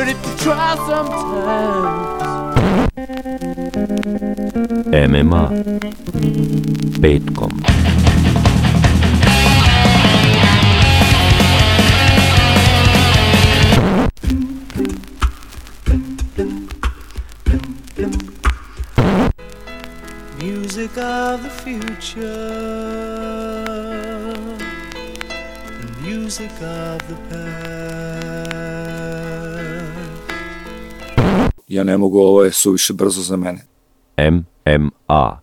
But 0.00 0.08
if 0.08 0.26
you 0.26 0.34
try 0.38 0.76
sometimes. 0.88 2.22
MMA 4.96 5.44
petkom. 7.02 7.52
Music 20.38 20.96
of 20.96 21.42
the 21.42 21.50
future. 21.62 22.48
The 25.82 25.88
music 26.00 26.52
of 26.62 26.98
the 27.06 27.16
past. 27.28 27.69
Ja 31.70 31.84
ne 31.84 31.96
mogu, 31.96 32.18
ovo 32.18 32.44
je 32.44 32.52
suviše 32.52 32.92
brzo 32.92 33.22
za 33.22 33.36
mene. 33.36 33.60
MMA 34.66 35.40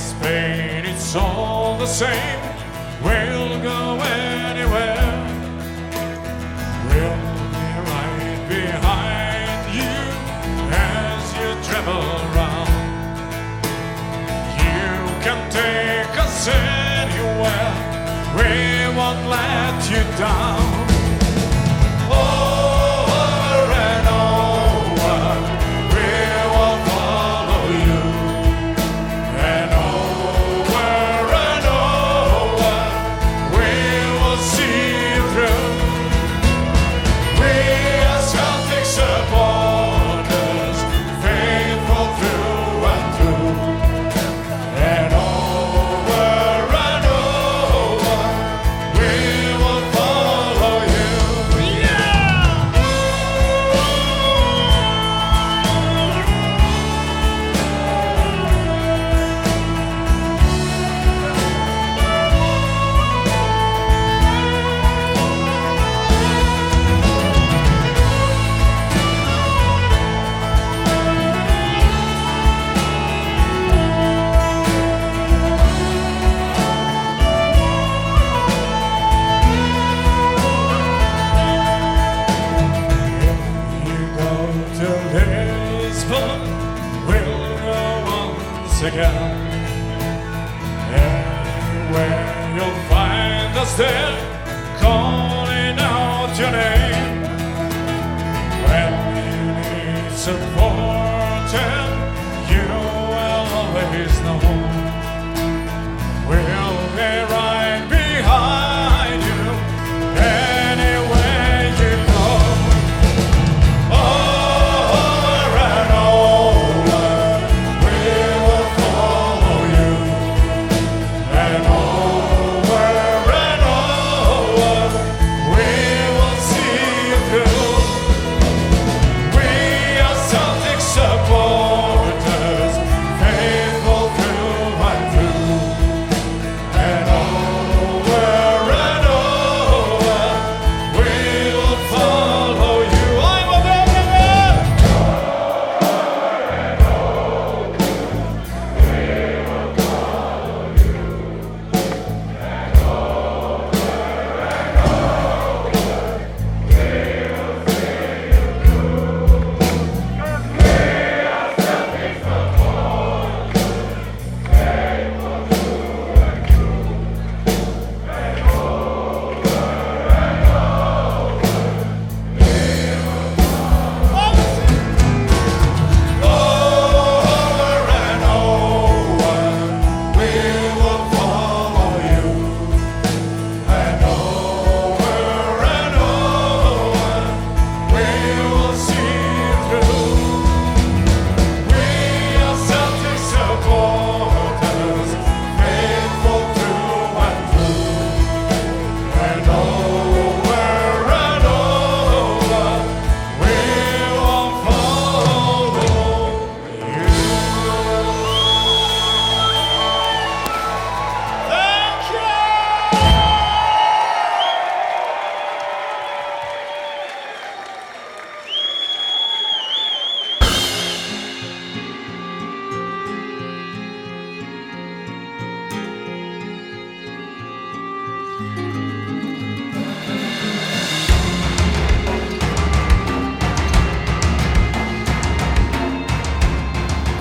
Spain, 0.00 0.84
it's 0.86 1.14
all 1.14 1.76
the 1.76 1.86
same. 1.86 2.40
We'll 3.02 3.60
go 3.62 4.00
anywhere. 4.00 5.10
We'll 6.88 7.20
be 7.56 7.68
right 7.90 8.40
behind 8.48 9.62
you 9.78 9.96
as 10.72 11.22
you 11.38 11.48
travel 11.68 12.04
around. 12.24 12.70
You 14.64 14.90
can 15.24 15.40
take 15.50 16.14
us 16.24 16.48
anywhere. 16.48 17.72
We 18.36 18.96
won't 18.96 19.22
let 19.28 19.90
you 19.90 20.02
down. 20.18 20.59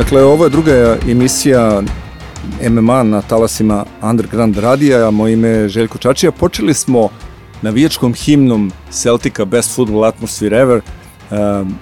Dakle, 0.09 0.23
ovo 0.23 0.43
je 0.43 0.49
druga 0.49 0.97
emisija 1.09 1.81
MMA 2.69 3.03
na 3.03 3.21
talasima 3.21 3.85
Underground 4.01 4.57
radija. 4.57 5.11
Moje 5.11 5.33
ime 5.33 5.47
je 5.47 5.69
Željko 5.69 5.97
Čačija. 5.97 6.31
Počeli 6.31 6.73
smo 6.73 7.09
navijačkom 7.61 8.13
himnom 8.13 8.71
Celtica 8.91 9.45
Best 9.45 9.75
Football 9.75 10.05
Atmosphere 10.05 10.57
Ever. 10.57 10.81
Um, 11.31 11.75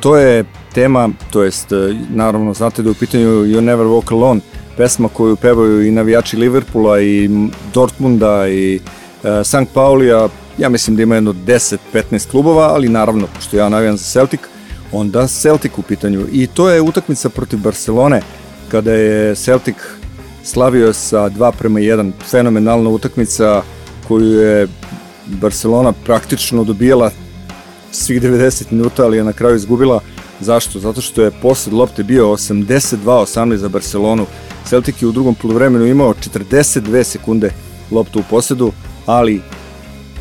to 0.00 0.16
je 0.16 0.44
tema, 0.74 1.08
to 1.30 1.42
jest, 1.42 1.72
e, 1.72 1.94
naravno, 2.14 2.54
znate 2.54 2.82
da 2.82 2.88
je 2.88 2.90
u 2.90 2.94
pitanju 2.94 3.26
You 3.26 3.60
Never 3.60 3.86
Walk 3.86 4.12
Alone, 4.12 4.40
pesma 4.76 5.08
koju 5.08 5.36
pevaju 5.36 5.86
i 5.86 5.90
navijači 5.90 6.36
Liverpoola 6.36 7.00
i 7.00 7.30
Dortmunda 7.74 8.48
i 8.48 8.80
uh, 9.22 9.30
St. 9.44 9.72
Paulija. 9.74 10.28
Ja 10.58 10.68
mislim 10.68 10.96
da 10.96 11.02
ima 11.02 11.14
jedno 11.14 11.32
10-15 11.32 12.30
klubova, 12.30 12.62
ali 12.62 12.88
naravno, 12.88 13.26
pošto 13.34 13.56
ja 13.56 13.68
navijam 13.68 13.96
za 13.96 14.04
Celtic, 14.04 14.40
onda 14.92 15.26
Celtic 15.26 15.78
u 15.78 15.82
pitanju. 15.82 16.26
I 16.32 16.46
to 16.46 16.70
je 16.70 16.80
utakmica 16.80 17.28
protiv 17.28 17.58
Barcelone, 17.58 18.22
kada 18.68 18.92
je 18.92 19.34
Celtic 19.34 19.76
slavio 20.44 20.92
sa 20.92 21.30
2 21.30 21.52
prema 21.58 21.80
1, 21.80 22.12
fenomenalna 22.30 22.90
utakmica 22.90 23.62
koju 24.08 24.40
je 24.40 24.68
Barcelona 25.26 25.92
praktično 25.92 26.64
dobijala 26.64 27.10
svih 27.92 28.22
90 28.22 28.64
minuta, 28.70 29.04
ali 29.04 29.16
je 29.16 29.24
na 29.24 29.32
kraju 29.32 29.56
izgubila. 29.56 30.00
Zašto? 30.40 30.78
Zato 30.78 31.00
što 31.00 31.22
je 31.22 31.30
posled 31.42 31.74
lopte 31.74 32.02
bio 32.02 32.26
82-18 32.26 33.56
za 33.56 33.68
Barcelonu. 33.68 34.26
Celtic 34.68 35.02
je 35.02 35.08
u 35.08 35.12
drugom 35.12 35.34
polovremenu 35.34 35.86
imao 35.86 36.14
42 36.14 37.02
sekunde 37.02 37.50
loptu 37.90 38.18
u 38.18 38.22
posedu, 38.30 38.72
ali 39.06 39.42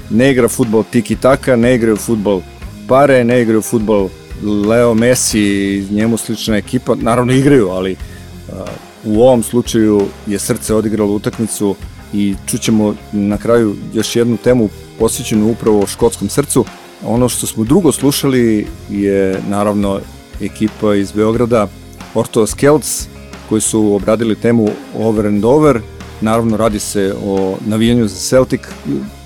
ne 0.10 0.32
igra 0.32 0.48
futbol 0.48 0.84
tiki 0.92 1.16
taka, 1.16 1.56
ne 1.56 1.76
igraju 1.76 1.98
futbol 1.98 2.42
pare, 2.88 3.24
ne 3.24 3.42
igraju 3.42 3.62
futbol 3.62 4.10
Leo 4.44 4.94
Messi 4.94 5.40
i 5.42 5.88
njemu 5.92 6.18
slična 6.18 6.58
ekipa, 6.58 6.96
naravno 6.96 7.34
igraju, 7.34 7.70
ali 7.70 7.92
uh, 7.92 8.56
u 9.04 9.22
ovom 9.22 9.44
slučaju 9.44 10.02
je 10.28 10.40
srce 10.40 10.76
odigralo 10.76 11.14
utakmicu 11.14 11.76
i 12.14 12.36
čućemo 12.46 12.96
na 13.12 13.38
kraju 13.38 13.76
još 13.94 14.16
jednu 14.16 14.38
temu 14.38 14.70
posvećenu 15.00 15.52
upravo 15.52 15.88
škotskom 15.88 16.30
srcu. 16.30 16.66
Ono 17.06 17.30
što 17.30 17.48
smo 17.48 17.64
drugo 17.64 17.92
slušali 17.92 18.68
je 18.90 19.42
naravno 19.50 20.00
ekipa 20.42 20.96
iz 20.96 21.12
Beograda 21.12 21.68
Orto 22.14 22.48
Skelts 22.48 23.08
koji 23.50 23.62
su 23.62 23.94
obradili 23.94 24.36
temu 24.36 24.70
Over 25.00 25.26
and 25.28 25.46
Over. 25.46 25.82
Naravno 26.22 26.58
radi 26.58 26.80
se 26.80 27.16
o 27.26 27.58
navijanju 27.66 28.08
za 28.08 28.16
Celtic. 28.16 28.62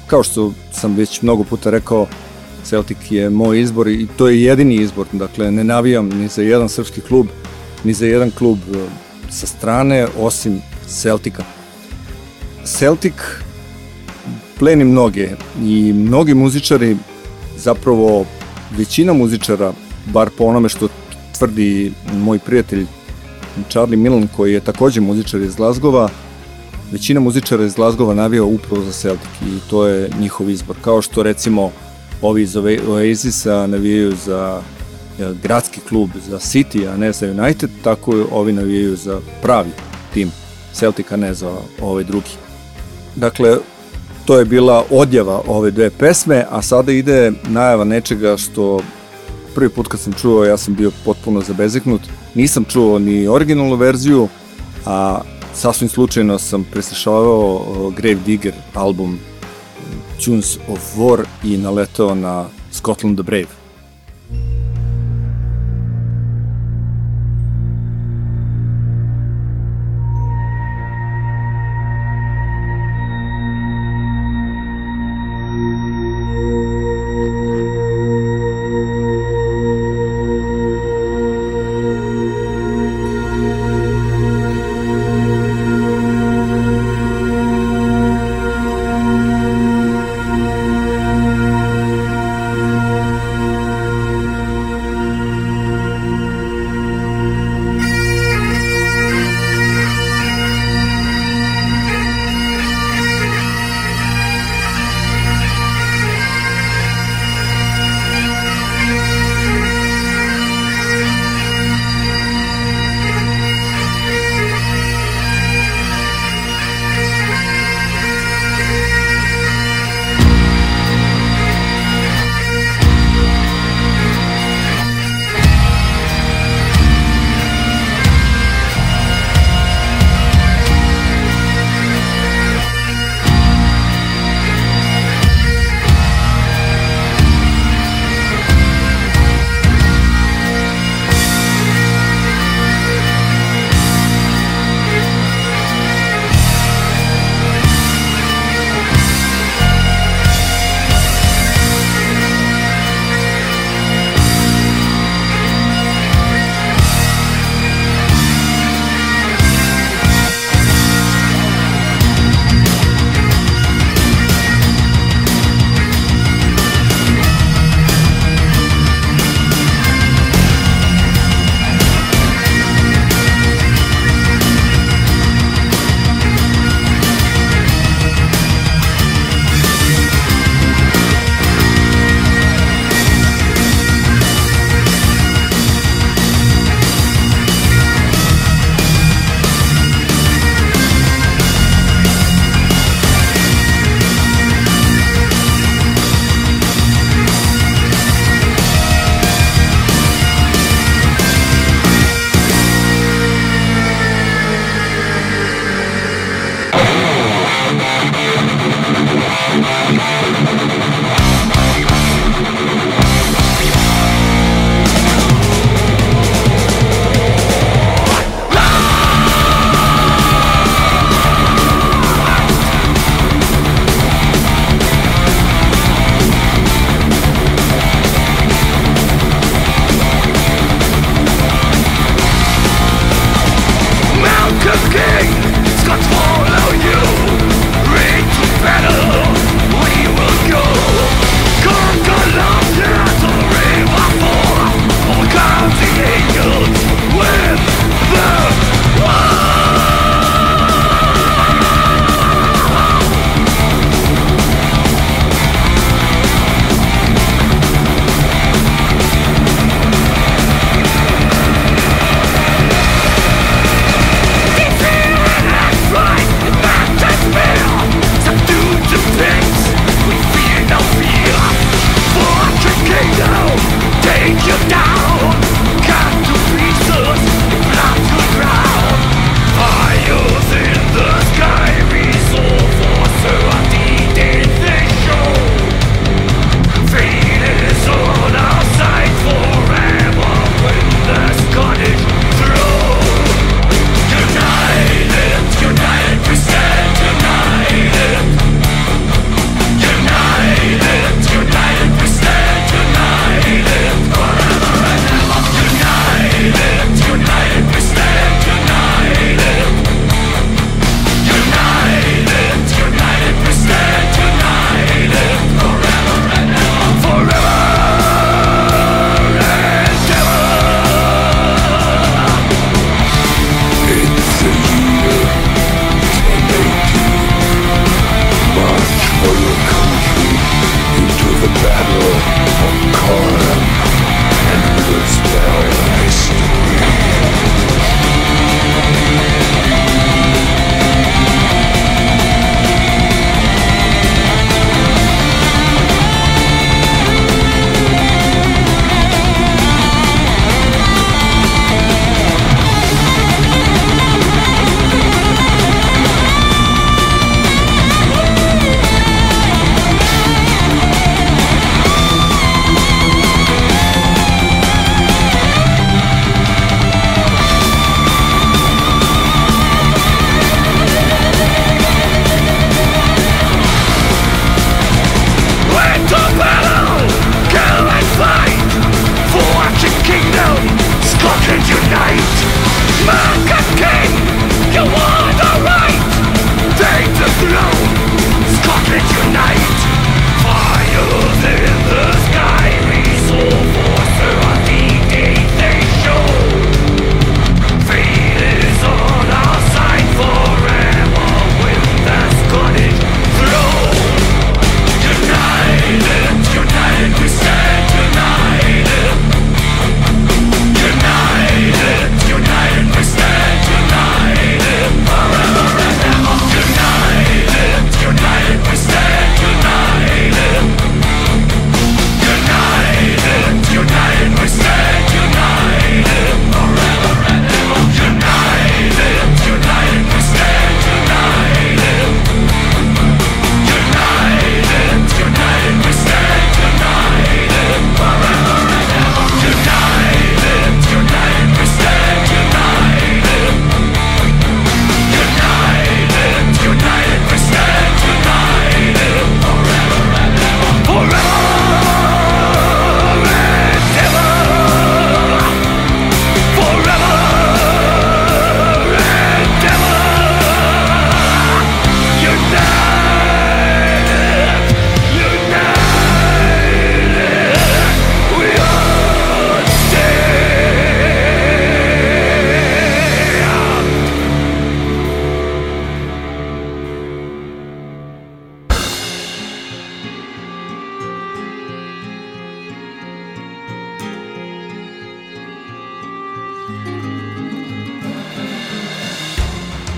Kao 0.08 0.24
što 0.24 0.54
sam 0.72 0.96
već 0.96 1.22
mnogo 1.22 1.44
puta 1.44 1.70
rekao, 1.70 2.08
Celtic 2.70 2.98
je 3.10 3.30
moj 3.30 3.62
izbor 3.62 3.88
i 3.88 4.08
to 4.18 4.28
je 4.28 4.44
jedini 4.44 4.76
izbor. 4.76 5.06
Dakle, 5.12 5.52
ne 5.52 5.64
navijam 5.64 6.10
ni 6.10 6.28
za 6.28 6.42
jedan 6.42 6.70
srpski 6.70 7.02
klub, 7.02 7.28
ni 7.84 7.94
za 7.94 8.06
jedan 8.06 8.32
klub 8.32 8.58
e, 8.58 8.88
sa 9.30 9.48
strane, 9.48 10.08
osim 10.18 10.62
Celtica. 10.88 11.44
Celtic 12.66 13.14
pleni 14.60 14.84
mnoge 14.84 15.30
i 15.64 15.94
mnogi 15.94 16.34
muzičari, 16.34 16.98
zapravo 17.58 18.26
većina 18.78 19.14
muzičara, 19.14 19.74
bar 20.06 20.30
po 20.38 20.44
onome 20.44 20.70
što 20.70 20.88
tvrdi 21.38 21.92
moj 22.14 22.40
prijatelj 22.40 22.86
Charlie 23.70 23.98
Millen, 23.98 24.28
koji 24.36 24.54
je 24.54 24.60
takođe 24.60 25.02
muzičar 25.02 25.42
iz 25.42 25.56
Glazgova, 25.56 26.10
većina 26.92 27.20
muzičara 27.20 27.66
iz 27.66 27.76
Glazgova 27.76 28.14
navija 28.14 28.44
upravo 28.44 28.84
za 28.84 28.92
Celtic 28.92 29.30
i 29.42 29.70
to 29.70 29.88
je 29.88 30.10
njihov 30.20 30.50
izbor. 30.50 30.76
Kao 30.82 31.02
što 31.02 31.24
recimo 31.24 31.72
ovi 32.22 32.42
iz 32.42 32.56
Oasisa 32.88 33.68
navijaju 33.68 34.16
za 34.26 34.62
e, 35.20 35.34
gradski 35.44 35.80
klub, 35.90 36.10
za 36.30 36.38
City, 36.38 36.94
a 36.94 36.98
ne 36.98 37.12
za 37.12 37.26
United, 37.32 37.70
tako 37.84 38.26
ovi 38.32 38.54
navijaju 38.54 38.96
za 38.96 39.20
pravi 39.42 39.72
tim 40.14 40.32
Celtica, 40.74 41.18
ne 41.18 41.34
za 41.34 41.52
ovaj 41.82 42.04
drugi. 42.04 42.32
Dakle, 43.16 43.58
to 44.26 44.40
je 44.40 44.46
bila 44.46 44.86
odjava 44.90 45.42
ove 45.48 45.72
dve 45.72 45.90
pesme, 45.90 46.46
a 46.50 46.62
sada 46.62 46.92
ide 46.92 47.32
najava 47.48 47.84
nečega 47.84 48.38
što 48.38 48.80
prvi 49.56 49.70
put 49.70 49.88
kad 49.88 50.00
sam 50.00 50.14
čuo, 50.14 50.46
ja 50.46 50.58
sam 50.58 50.76
bio 50.76 50.92
potpuno 51.06 51.42
zabezeknut. 51.42 52.02
Nisam 52.36 52.66
čuo 52.66 53.00
ni 53.00 53.28
originalnu 53.28 53.76
verziju, 53.76 54.28
a 54.86 55.22
sasvim 55.54 55.90
slučajno 55.90 56.40
sam 56.40 56.64
preslišavao 56.72 57.92
Grave 57.98 58.18
Digger 58.26 58.54
album 58.74 59.20
Tunes 60.20 60.60
of 60.68 60.98
War 60.98 61.26
i 61.44 61.58
naletao 61.58 62.16
na 62.16 62.50
Scotland 62.72 63.18
the 63.18 63.24
Brave. 63.24 63.48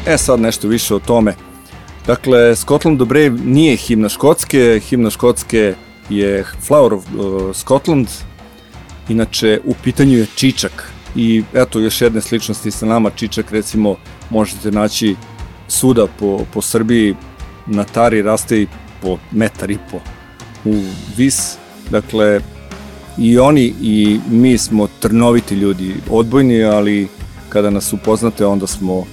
E 0.06 0.18
sad 0.18 0.40
nešto 0.40 0.68
više 0.68 0.96
o 0.96 1.00
tome. 1.00 1.36
Dakle, 2.08 2.56
Scotland 2.56 3.02
of 3.02 3.08
Brave 3.08 3.30
nije 3.30 3.76
himna 3.76 4.10
Škotske, 4.10 4.82
himna 4.90 5.10
Škotske 5.10 5.76
je 6.10 6.46
Flower 6.68 6.94
of 6.94 7.06
uh, 7.06 7.56
Scotland, 7.56 8.08
inače 9.10 9.60
u 9.66 9.74
pitanju 9.84 10.18
je 10.18 10.26
Čičak. 10.36 10.92
I 11.16 11.44
eto 11.54 11.80
još 11.80 12.02
jedne 12.02 12.22
sličnosti 12.22 12.72
sa 12.72 12.86
nama, 12.86 13.10
Čičak 13.10 13.52
recimo 13.52 13.96
možete 14.30 14.72
naći 14.72 15.16
svuda 15.68 16.08
po, 16.20 16.46
po 16.54 16.62
Srbiji, 16.62 17.16
na 17.68 17.84
tari 17.84 18.22
raste 18.22 18.62
i 18.62 18.68
po 19.02 19.18
metar 19.32 19.72
i 19.72 19.78
po 19.92 20.00
u 20.66 20.84
vis, 21.18 21.58
dakle 21.90 22.42
i 23.18 23.40
oni 23.40 23.74
i 23.82 24.20
mi 24.30 24.58
smo 24.58 24.88
trnoviti 25.00 25.56
ljudi, 25.56 25.96
odbojni, 26.10 26.64
ali 26.64 27.08
kada 27.50 27.70
nas 27.70 27.94
upoznate 27.94 28.46
onda 28.46 28.68
smo 28.68 29.06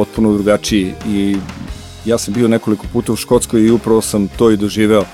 potpuno 0.00 0.32
drugačiji 0.32 0.94
i 1.08 1.36
ja 2.04 2.18
sam 2.18 2.34
bio 2.34 2.48
nekoliko 2.48 2.86
puta 2.92 3.12
u 3.12 3.16
Škotskoj 3.16 3.60
i 3.62 3.70
upravo 3.70 4.00
sam 4.00 4.28
to 4.28 4.50
i 4.50 4.56
doživeo 4.56 5.04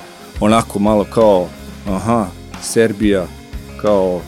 onako 0.41 0.79
malo 0.79 1.05
kao 1.05 1.49
aha, 1.89 2.27
Serbija 2.63 3.27
kao 3.81 4.21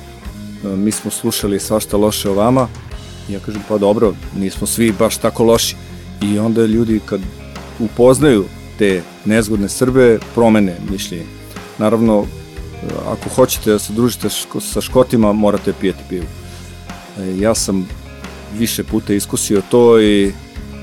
e, 0.64 0.76
mi 0.76 0.90
smo 0.90 1.10
slušali 1.10 1.60
svašta 1.60 1.96
loše 1.96 2.30
o 2.30 2.34
vama. 2.34 2.68
Ja 3.28 3.38
kažem 3.38 3.62
pa 3.68 3.78
dobro, 3.78 4.14
nismo 4.36 4.66
svi 4.66 4.92
baš 4.98 5.16
tako 5.16 5.44
loši. 5.44 5.76
I 6.22 6.38
onda 6.38 6.66
ljudi 6.66 7.00
kad 7.06 7.20
upoznaju 7.78 8.44
te 8.78 9.02
nezgodne 9.24 9.68
Srbe 9.68 10.18
promene 10.34 10.76
mišljenje. 10.90 11.26
Naravno 11.78 12.26
ako 13.06 13.28
hoćete 13.34 13.70
da 13.70 13.78
se 13.78 13.92
družite 13.92 14.28
sa 14.60 14.80
Škotima 14.80 15.32
morate 15.32 15.72
pijeti 15.80 16.02
pivu 16.08 16.26
e, 17.18 17.38
ja 17.38 17.54
sam 17.54 17.88
više 18.58 18.84
puta 18.84 19.14
iskusio 19.14 19.62
to 19.70 20.00
i 20.00 20.32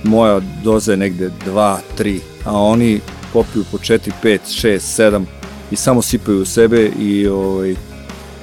moja 0.06 0.40
doza 0.64 0.92
je 0.92 0.98
negde 0.98 1.32
2, 1.46 1.78
3, 1.98 2.20
a 2.46 2.60
oni 2.60 3.00
popiju 3.34 3.64
po 3.72 3.78
4, 3.78 4.12
5, 4.24 4.40
6, 4.46 4.80
7 4.80 5.26
i 5.72 5.76
samo 5.76 6.02
sipaju 6.02 6.42
u 6.42 6.46
sebe 6.46 6.92
i 7.00 7.28
ovaj, 7.28 7.76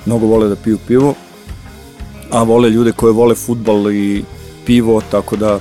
mnogo 0.06 0.26
vole 0.26 0.48
da 0.48 0.56
piju 0.56 0.78
pivo, 0.86 1.14
a 2.30 2.42
vole 2.42 2.70
ljude 2.70 2.92
koje 2.92 3.12
vole 3.12 3.34
futbal 3.34 3.92
i 3.92 4.24
pivo, 4.66 5.02
tako 5.10 5.36
da, 5.36 5.60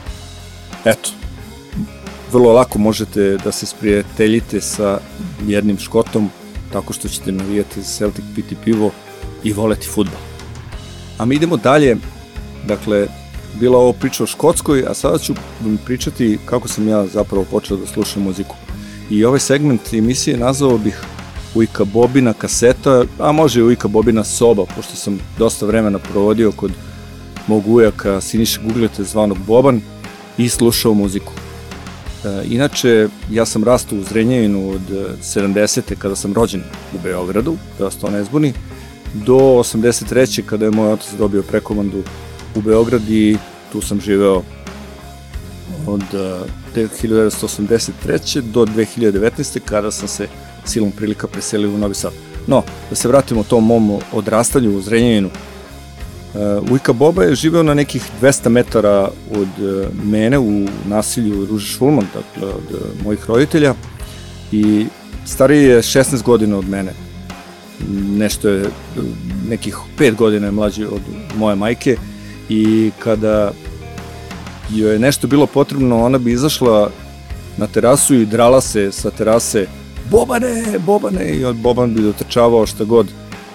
eto, 0.85 1.09
vrlo 2.31 2.53
lako 2.53 2.79
možete 2.79 3.37
da 3.43 3.51
se 3.51 3.65
sprijateljite 3.65 4.61
sa 4.61 4.99
jednim 5.47 5.79
škotom 5.79 6.29
tako 6.73 6.93
što 6.93 7.07
ćete 7.07 7.31
navijati 7.31 7.81
za 7.81 7.87
Celtic 7.87 8.25
piti 8.35 8.55
pivo 8.63 8.91
i 9.43 9.53
voleti 9.53 9.87
futbal. 9.87 10.19
A 11.17 11.25
mi 11.25 11.35
idemo 11.35 11.57
dalje, 11.57 11.97
dakle, 12.67 13.07
bila 13.59 13.77
ovo 13.77 13.93
priča 13.93 14.23
o 14.23 14.27
Škotskoj, 14.27 14.85
a 14.87 14.93
sada 14.93 15.17
ću 15.17 15.33
vam 15.61 15.77
pričati 15.85 16.37
kako 16.45 16.67
sam 16.67 16.87
ja 16.87 17.07
zapravo 17.07 17.45
počeo 17.51 17.77
da 17.77 17.87
slušam 17.87 18.23
muziku. 18.23 18.55
I 19.09 19.25
ovaj 19.25 19.39
segment 19.39 19.93
emisije 19.93 20.37
nazvao 20.37 20.77
bih 20.77 21.01
Ujka 21.55 21.83
Bobina 21.83 22.33
kaseta, 22.33 23.03
a 23.19 23.31
može 23.31 23.59
i 23.59 23.63
Ujka 23.63 23.87
Bobina 23.87 24.23
soba, 24.23 24.65
pošto 24.75 24.95
sam 24.95 25.19
dosta 25.37 25.65
vremena 25.65 25.99
provodio 25.99 26.51
kod 26.51 26.71
mog 27.47 27.67
ujaka 27.67 28.21
Siniša 28.21 28.61
Guglete 28.63 29.03
zvanog 29.03 29.37
Boban 29.47 29.81
i 30.37 30.49
slušao 30.49 30.93
muziku. 30.93 31.33
E, 32.25 32.43
inače, 32.49 33.07
ja 33.31 33.45
sam 33.45 33.63
rastao 33.63 33.99
u 33.99 34.03
Zrenjevinu 34.03 34.69
od 34.69 35.15
70. 35.21 35.95
kada 35.97 36.15
sam 36.15 36.33
rođen 36.33 36.63
u 36.93 36.97
Beogradu, 37.03 37.57
da 37.77 37.83
vas 37.83 37.95
to 37.95 38.09
ne 38.09 38.23
zbuni, 38.23 38.53
do 39.13 39.35
83. 39.35 40.41
kada 40.41 40.65
je 40.65 40.71
moj 40.71 40.93
otac 40.93 41.13
dobio 41.17 41.43
prekomandu 41.43 42.03
u 42.55 42.61
Beograd 42.61 43.09
i 43.09 43.37
tu 43.71 43.81
sam 43.81 44.01
živeo 44.01 44.43
od 45.87 46.03
1983. 46.75 48.39
Uh, 48.39 48.45
do 48.45 48.65
2019. 48.65 49.59
kada 49.65 49.91
sam 49.91 50.07
se 50.07 50.27
silom 50.65 50.91
prilika 50.91 51.27
preselio 51.27 51.69
u 51.69 51.77
Novi 51.77 51.95
Sad. 51.95 52.11
No, 52.47 52.63
da 52.89 52.95
se 52.95 53.07
vratimo 53.07 53.43
tom 53.43 53.65
mom 53.65 53.99
odrastanju 54.13 54.77
u 54.77 54.81
Zrenjaninu. 54.81 55.29
Uh, 56.33 56.71
Ujka 56.71 56.93
Boba 56.93 57.23
je 57.23 57.35
živeo 57.35 57.63
na 57.63 57.73
nekih 57.73 58.03
200 58.21 58.49
metara 58.49 59.09
od 59.31 59.47
uh, 59.59 59.87
mene 60.03 60.39
u 60.39 60.67
nasilju 60.85 61.45
Ruže 61.45 61.67
Šulman, 61.67 62.05
dakle 62.13 62.49
od 62.49 62.81
mojih 63.03 63.25
roditelja 63.27 63.73
i 64.51 64.85
stariji 65.25 65.63
je 65.63 65.81
16 65.81 66.23
godina 66.23 66.57
od 66.57 66.69
mene. 66.69 66.93
Nešto 68.17 68.49
je, 68.49 68.65
nekih 69.49 69.77
5 69.99 70.15
godina 70.15 70.45
je 70.45 70.51
mlađi 70.51 70.85
od 70.85 71.01
moje 71.37 71.55
majke 71.55 71.97
i 72.51 72.91
kada 72.99 73.51
joj 74.69 74.93
je 74.93 74.99
nešto 74.99 75.27
bilo 75.27 75.45
potrebno, 75.47 76.05
ona 76.05 76.17
bi 76.17 76.31
izašla 76.31 76.91
na 77.57 77.67
terasu 77.67 78.15
i 78.15 78.25
drala 78.25 78.61
se 78.61 78.91
sa 78.91 79.11
terase 79.11 79.67
Bobane, 80.09 80.63
Bobane 80.85 81.35
i 81.35 81.53
Boban 81.53 81.93
bi 81.93 82.01
dotrčavao 82.01 82.65
šta 82.65 82.83
god 82.83 83.07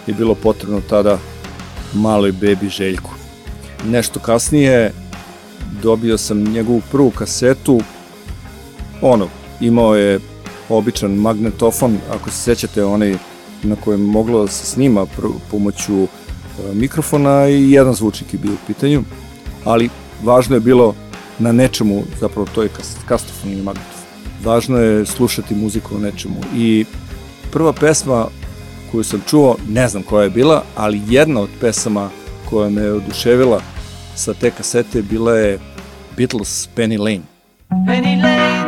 je 0.07 0.15
bilo 0.15 0.35
potrebno 0.35 0.81
tada 0.89 1.19
maloj 1.95 2.33
bebi 2.33 2.69
Željku. 2.69 3.11
Nešto 3.85 4.21
kasnije 4.21 4.93
dobio 5.83 6.19
sam 6.19 6.43
njegovu 6.43 6.83
prvu 6.91 7.11
kasetu, 7.11 7.81
ono, 9.03 9.29
imao 9.61 9.97
je 9.97 10.21
običan 10.69 11.11
magnetofon, 11.11 11.99
ako 12.11 12.31
se 12.31 12.37
sećate, 12.37 12.85
onaj 12.85 13.15
na 13.63 13.77
kojem 13.85 14.01
moglo 14.01 14.43
da 14.43 14.49
se 14.49 14.67
snima 14.67 15.07
pomoću 15.51 16.07
mikrofona 16.75 17.49
i 17.49 17.71
jedan 17.71 17.95
zvučnik 17.95 18.35
je 18.35 18.39
bio 18.39 18.53
u 18.53 18.67
pitanju, 18.67 19.03
ali 19.65 19.91
važno 20.23 20.57
je 20.57 20.61
bilo 20.61 20.95
na 21.39 21.53
nečemu, 21.53 22.03
zapravo 22.21 22.49
to 22.55 22.63
je 22.63 22.71
kastofon 23.09 23.53
ili 23.53 23.63
magnetofon. 23.63 23.97
Važno 24.45 24.79
je 24.79 25.07
slušati 25.07 25.55
muziku 25.55 25.95
na 25.95 26.01
nečemu 26.01 26.37
i 26.55 26.85
prva 27.53 27.73
pesma 27.73 28.27
koju 28.91 29.05
sam 29.05 29.23
čuo, 29.27 29.57
ne 29.69 29.89
znam 29.89 30.03
koja 30.03 30.25
je 30.25 30.31
bila, 30.31 30.63
ali 30.77 31.01
jedna 31.09 31.41
od 31.41 31.49
pesama 31.61 32.11
koja 32.51 32.71
me 32.71 32.93
oduševila 32.93 33.61
sa 34.15 34.35
te 34.35 34.51
kasete 34.51 35.03
bila 35.03 35.39
je 35.39 35.59
Beatles 36.17 36.69
Penny 36.77 36.99
Lane. 36.99 37.23
Penny 37.87 38.23
Lane, 38.23 38.66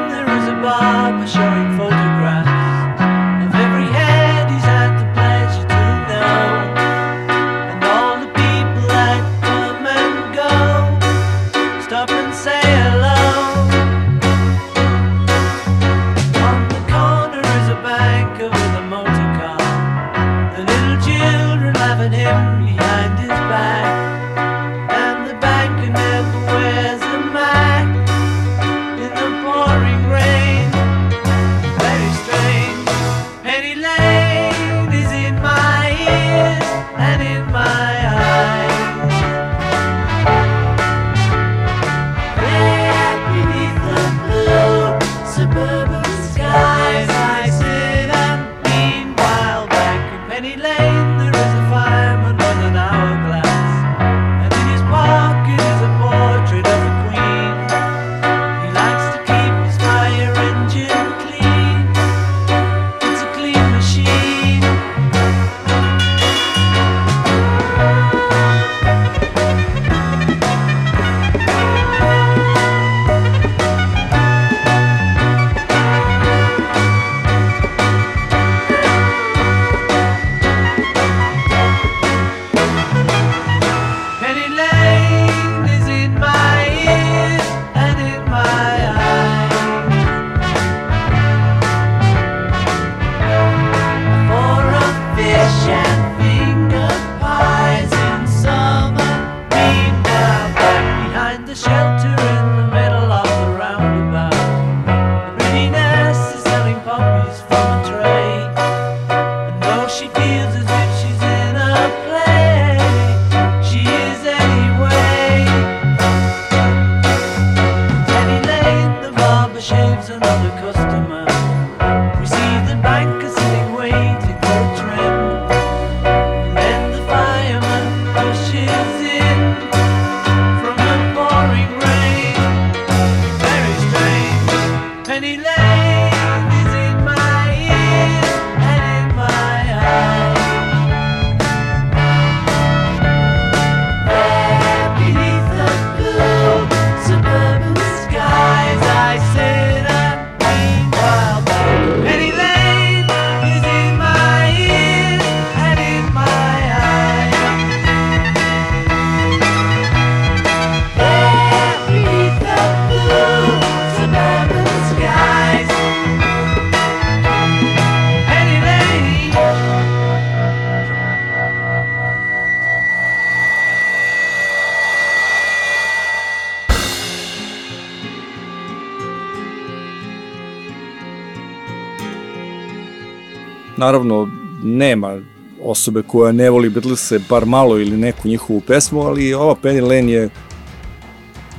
Naravno, 183.89 184.29
nema 184.63 185.19
osobe 185.63 186.03
koja 186.03 186.33
ne 186.33 186.51
voli 186.51 186.71
Beatlese 186.71 187.19
bar 187.29 187.47
malo 187.47 187.79
ili 187.79 187.97
neku 187.97 188.29
njihovu 188.29 188.61
pesmu, 188.61 189.01
ali 189.01 189.35
ova 189.35 189.55
Penny 189.63 189.83
Lane 189.83 190.13
je 190.13 190.29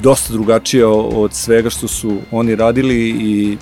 dosta 0.02 0.34
drugačija 0.34 0.90
od 0.90 1.34
svega 1.34 1.70
što 1.70 1.88
su 1.88 2.18
oni 2.32 2.56
radili 2.56 3.10
i 3.10 3.58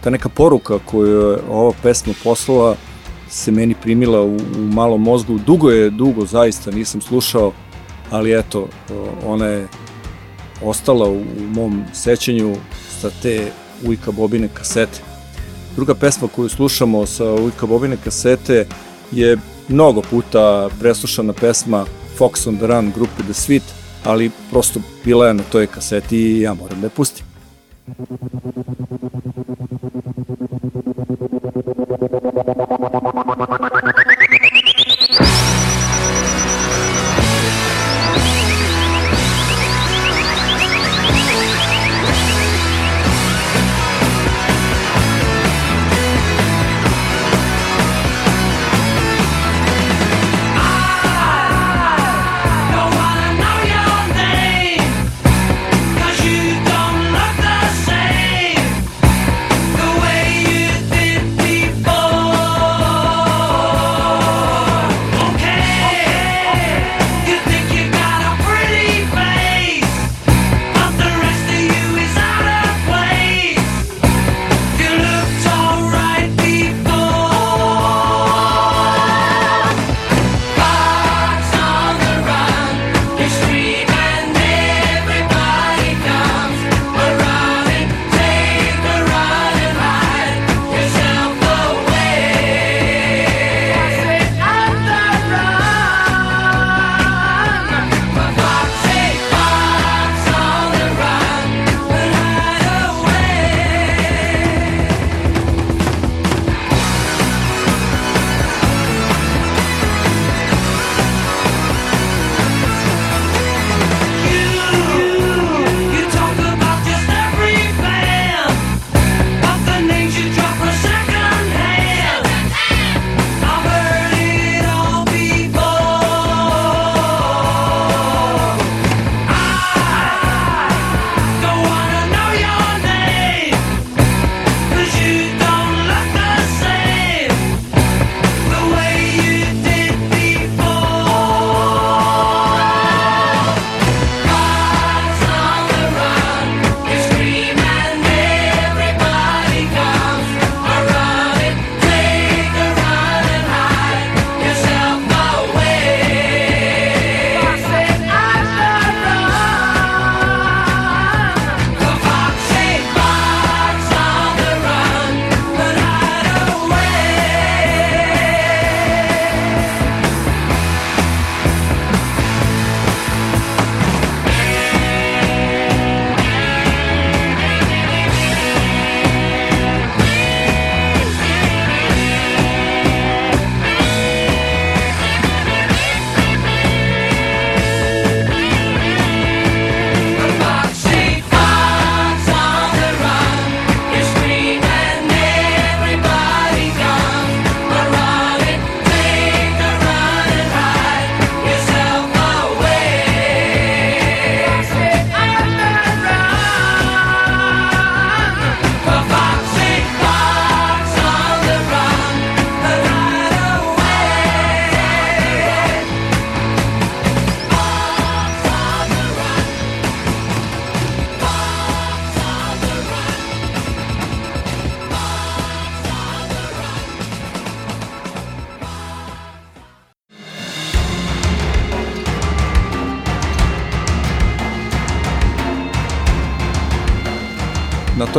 ta 0.00 0.10
neka 0.10 0.28
poruka 0.28 0.78
koju 0.84 1.30
je 1.30 1.38
ova 1.48 1.72
pesma 1.82 2.14
poslala 2.24 2.76
se 3.28 3.50
meni 3.50 3.74
primila 3.82 4.22
u, 4.22 4.36
u 4.36 4.60
malom 4.72 5.02
mozgu. 5.02 5.38
Dugo 5.38 5.70
je, 5.70 5.90
dugo 5.90 6.26
zaista 6.26 6.70
nisam 6.70 7.00
slušao, 7.00 7.52
ali 8.10 8.38
eto, 8.38 8.68
ona 9.26 9.46
je 9.46 9.68
ostala 10.62 11.08
u, 11.08 11.16
u 11.16 11.54
mom 11.54 11.84
sećanju 11.92 12.56
sa 13.00 13.10
te 13.22 13.52
Ujka 13.86 14.10
Bobine 14.10 14.48
kasete. 14.54 15.09
Druga 15.80 15.94
pesma 15.94 16.28
koju 16.28 16.48
slušamo 16.48 17.06
sa 17.06 17.34
Ujka 17.34 17.66
Bobine 17.66 17.96
kasete 18.04 18.66
je 19.12 19.38
mnogo 19.68 20.02
puta 20.02 20.68
preslušana 20.80 21.32
pesma 21.32 21.86
Fox 22.18 22.46
on 22.46 22.56
the 22.56 22.66
Run 22.66 22.92
grupe 22.94 23.22
The 23.22 23.32
Sweet, 23.32 23.62
ali 24.04 24.30
prosto 24.50 24.80
bila 25.04 25.26
je 25.26 25.34
na 25.34 25.42
toj 25.52 25.66
kaseti 25.66 26.16
i 26.16 26.40
ja 26.40 26.54
moram 26.54 26.80
da 26.80 26.86
je 26.86 26.90
pustim. 26.90 27.26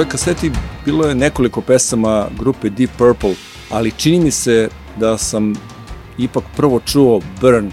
Toj 0.01 0.09
kaseti 0.09 0.51
bilo 0.85 1.07
je 1.07 1.15
nekoliko 1.15 1.61
pesama 1.61 2.27
grupe 2.39 2.69
Deep 2.69 2.89
Purple, 2.97 3.35
ali 3.69 3.91
čini 3.91 4.19
mi 4.19 4.31
se 4.31 4.69
da 4.99 5.17
sam 5.17 5.53
ipak 6.17 6.43
prvo 6.55 6.79
čuo 6.79 7.21
Burn, 7.41 7.67
e, 7.67 7.71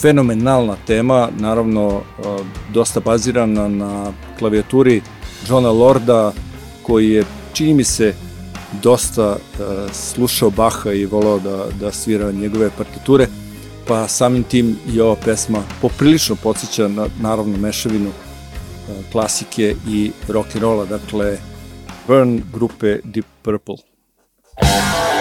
fenomenalna 0.00 0.76
tema, 0.86 1.28
naravno 1.38 1.88
e, 1.90 2.22
dosta 2.72 3.00
bazirana 3.00 3.68
na 3.68 4.12
klavijaturi 4.38 5.02
Johna 5.48 5.70
Lorda, 5.70 6.32
koji 6.82 7.10
je, 7.10 7.24
čini 7.52 7.74
mi 7.74 7.84
se, 7.84 8.14
dosta 8.82 9.36
e, 9.36 9.62
slušao 9.92 10.50
Baha 10.50 10.92
i 10.92 11.06
volao 11.06 11.38
da, 11.38 11.66
da 11.80 11.92
svira 11.92 12.32
njegove 12.32 12.70
partiture, 12.78 13.26
pa 13.88 14.08
samim 14.08 14.42
tim 14.42 14.76
i 14.94 15.00
ova 15.00 15.16
pesma 15.24 15.62
poprilično 15.82 16.36
podsjeća 16.42 16.88
na, 16.88 17.06
naravno 17.20 17.56
mešavinu 17.56 18.10
klasike 19.12 19.76
i 19.86 20.12
rock 20.28 20.54
and 20.54 20.62
rolla, 20.62 20.84
dakle 20.84 21.38
Burn 22.06 22.42
grupe 22.52 23.00
Deep 23.04 23.26
Purple. 23.42 23.76
Fox 24.60 25.15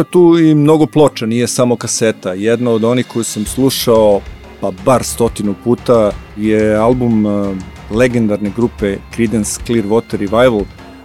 je 0.00 0.04
tu 0.10 0.38
i 0.38 0.54
mnogo 0.54 0.86
ploča, 0.86 1.26
nije 1.26 1.46
samo 1.46 1.76
kaseta. 1.76 2.32
Jedna 2.32 2.70
od 2.70 2.84
onih 2.84 3.06
koju 3.06 3.24
sam 3.24 3.44
slušao 3.44 4.20
pa 4.60 4.70
bar 4.84 5.04
stotinu 5.04 5.54
puta 5.64 6.12
je 6.36 6.76
album 6.76 7.26
uh, 7.26 7.56
legendarne 7.90 8.50
grupe 8.56 8.96
Creedence 9.14 9.60
Clearwater 9.66 10.18
Revival, 10.18 10.62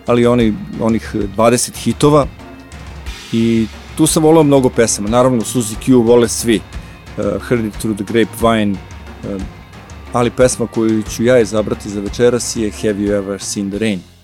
ali 0.07 0.25
oni, 0.25 0.53
onih 0.81 1.15
20 1.37 1.77
hitova 1.77 2.27
i 3.31 3.67
tu 3.97 4.07
sam 4.07 4.23
volao 4.23 4.43
mnogo 4.43 4.69
pesama. 4.69 5.09
Naravno, 5.09 5.41
Suzy 5.41 5.75
Q 5.85 6.03
vole 6.03 6.27
svi. 6.27 6.61
Uh, 7.17 7.23
Heard 7.49 7.65
it 7.65 7.73
through 7.73 7.97
the 7.97 8.03
grapevine, 8.13 8.71
uh, 8.71 9.41
ali 10.13 10.29
pesma 10.29 10.67
koju 10.67 11.03
ću 11.03 11.23
ja 11.23 11.39
izabrati 11.39 11.89
za 11.89 12.01
večeras 12.01 12.55
je 12.55 12.71
Have 12.71 12.99
you 12.99 13.17
ever 13.17 13.41
seen 13.41 13.69
the 13.69 13.79
rain? 13.79 14.14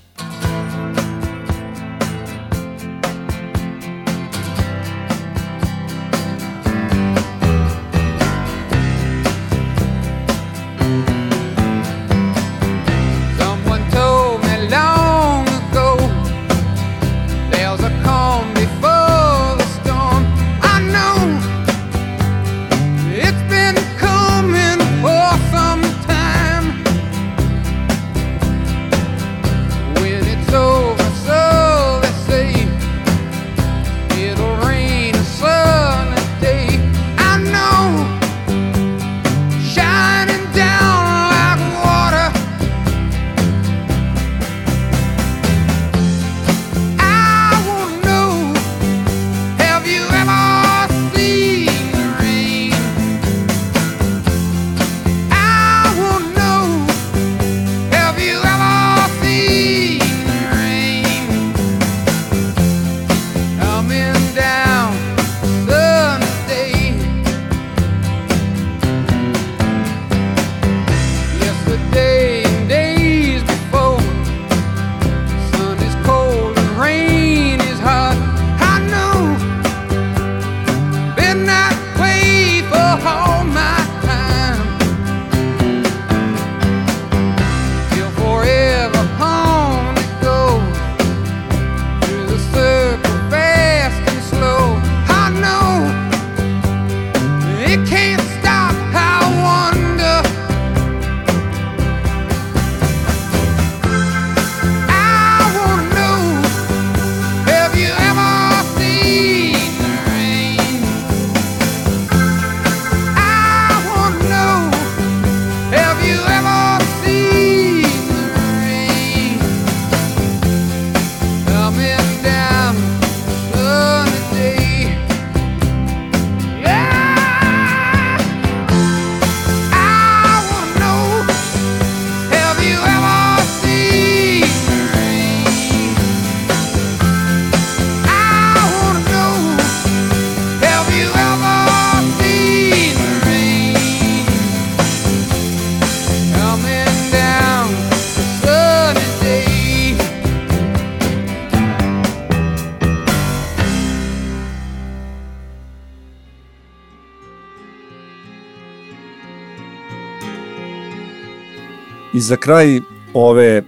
Za 162.22 162.36
kraj 162.36 162.80
ove 163.14 163.64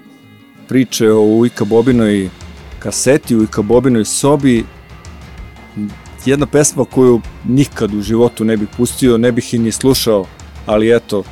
priče 0.67 1.11
o 1.11 1.21
Ujka 1.21 1.65
Bobinoj 1.65 2.29
kaseti, 2.79 3.35
Ujka 3.35 3.61
Bobinoj 3.61 4.05
sobi, 4.05 4.65
jedna 6.25 6.45
pesma 6.45 6.85
koju 6.85 7.21
nikad 7.47 7.93
u 7.93 8.01
životu 8.01 8.45
ne 8.45 8.57
bih 8.57 8.67
pustio, 8.77 9.17
ne 9.17 9.31
bih 9.31 9.53
i 9.53 9.57
ni 9.57 9.71
slušao, 9.71 10.25
ali 10.65 10.95
eto, 10.95 11.19
e, 11.19 11.23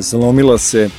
zalomila 0.00 0.58
se. 0.58 0.90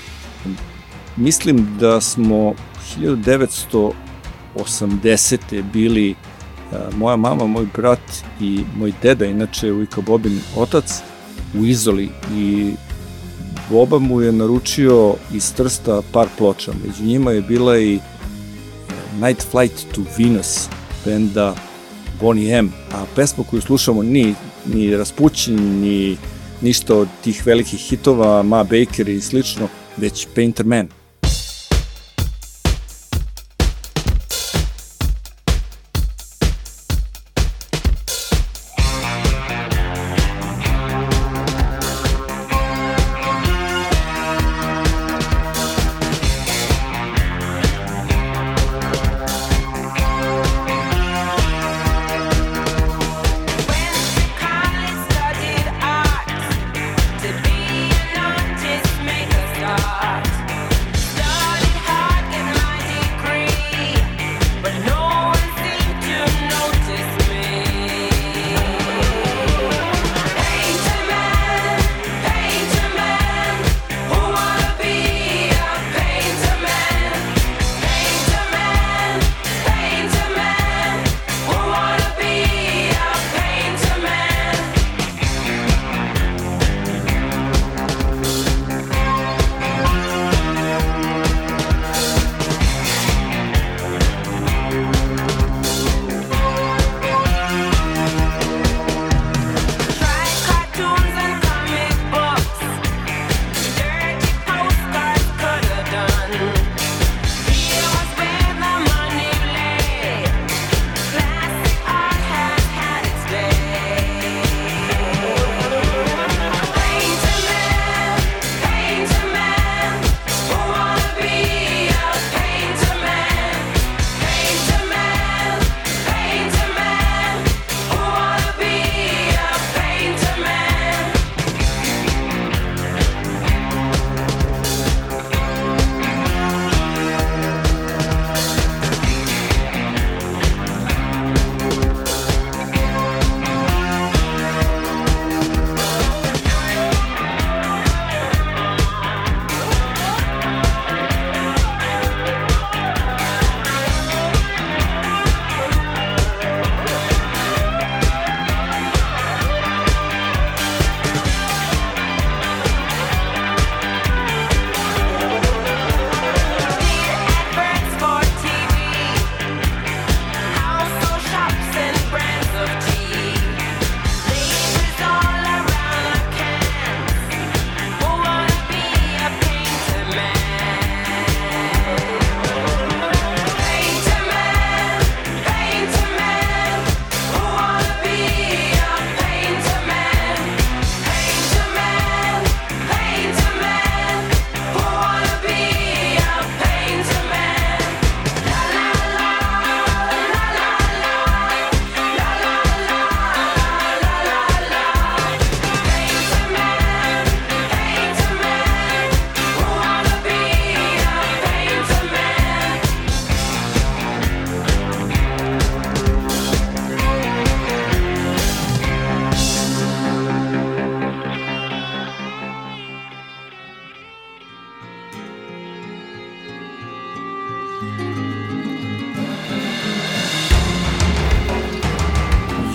Mislim 1.18 1.78
da 1.80 2.02
smo 2.02 2.54
1980. 3.00 5.64
bili 5.74 6.12
e, 6.12 6.16
moja 6.98 7.16
mama, 7.16 7.48
moj 7.48 7.66
brat 7.76 8.24
i 8.42 8.64
moj 8.78 8.94
deda, 9.02 9.26
inače 9.26 9.72
Ujka 9.72 10.02
Bobin 10.02 10.40
otac, 10.56 11.02
u 11.60 11.66
Izoli 11.66 12.10
i 12.36 12.74
Boba 13.74 14.00
mu 14.00 14.22
je 14.22 14.32
naručio 14.32 15.16
iz 15.34 15.54
Trsta 15.54 16.02
par 16.12 16.28
ploča. 16.38 16.72
Među 16.86 17.04
njima 17.04 17.32
je 17.32 17.42
bila 17.42 17.80
i 17.80 18.00
Night 19.22 19.46
Flight 19.52 19.86
to 19.96 20.02
Venus 20.18 20.68
benda 21.06 21.56
Bonnie 22.22 22.58
M. 22.58 22.72
A 22.92 23.06
pesma 23.16 23.44
koju 23.50 23.62
slušamo 23.62 24.04
ni, 24.04 24.36
ni 24.74 24.98
Raspućin, 24.98 25.82
ni 25.82 26.18
ništa 26.62 26.96
od 26.96 27.08
tih 27.24 27.46
velikih 27.46 27.80
hitova, 27.80 28.44
Ma 28.44 28.64
Baker 28.64 29.10
i 29.10 29.22
slično, 29.22 29.68
već 29.98 30.28
Painter 30.36 30.66
Man. 30.66 30.88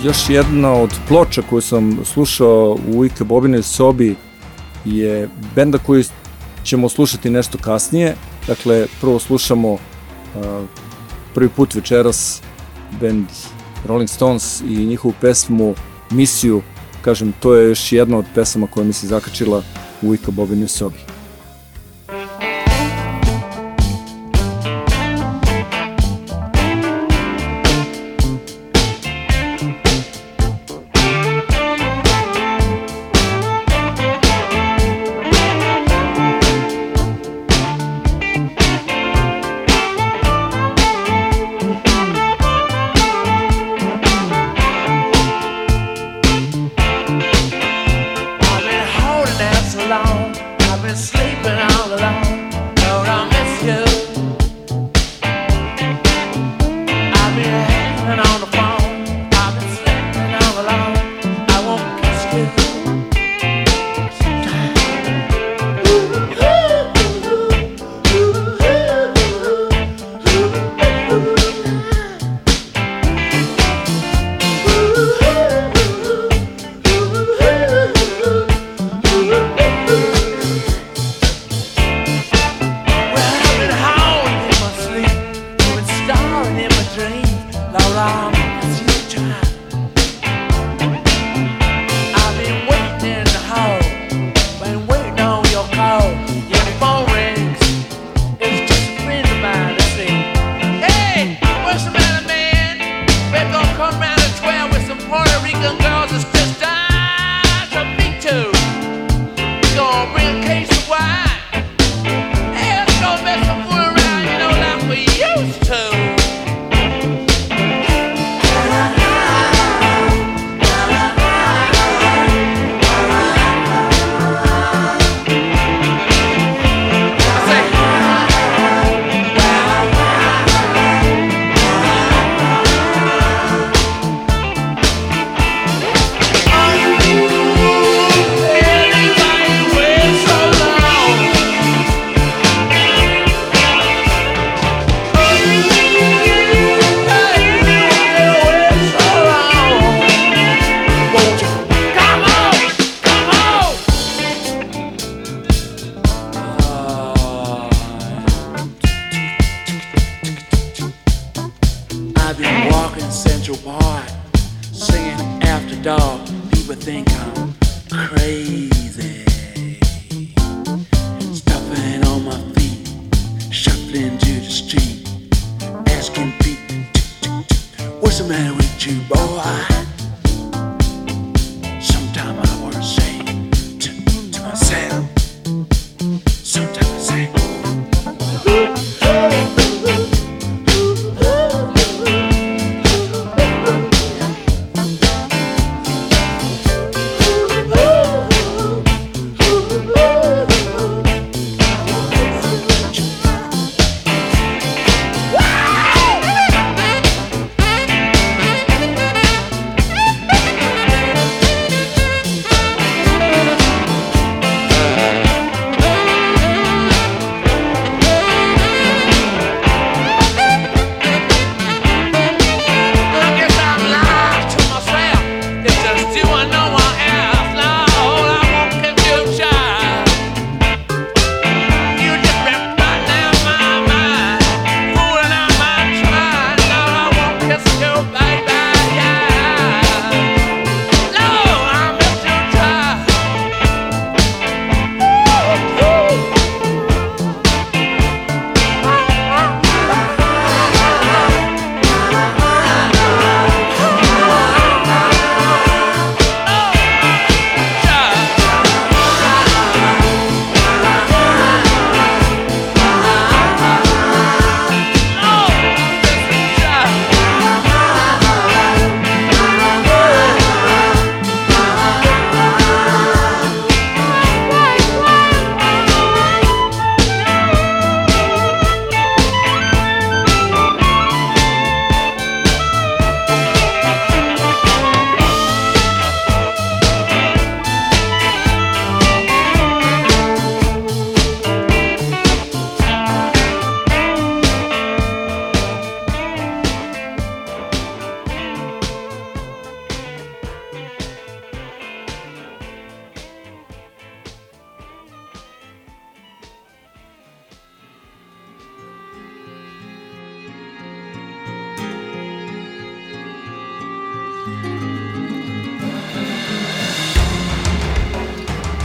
Još 0.09 0.29
jedna 0.29 0.73
od 0.73 0.89
ploča 1.07 1.41
koju 1.49 1.61
sam 1.61 1.99
slušao 2.05 2.77
u 2.93 3.05
Ike 3.05 3.23
Bobinoj 3.23 3.63
sobi 3.63 4.15
je 4.85 5.29
benda 5.55 5.77
koju 5.77 6.03
ćemo 6.63 6.89
slušati 6.89 7.29
nešto 7.29 7.57
kasnije. 7.57 8.15
Dakle, 8.47 8.87
prvo 9.01 9.19
slušamo 9.19 9.71
uh, 9.73 9.79
prvi 11.33 11.49
put 11.49 11.75
večeras 11.75 12.41
band 13.01 13.25
Rolling 13.85 14.09
Stones 14.09 14.61
i 14.61 14.85
njihovu 14.85 15.13
pesmu 15.21 15.75
Misiju. 16.11 16.61
Kažem, 17.01 17.33
to 17.39 17.55
je 17.55 17.69
još 17.69 17.91
jedna 17.91 18.17
od 18.17 18.25
pesama 18.35 18.67
koja 18.67 18.83
mi 18.83 18.93
se 18.93 19.07
zakačila 19.07 19.63
u 20.01 20.13
Ika 20.13 20.31
Bobinoj 20.31 20.67
sobi. 20.67 21.08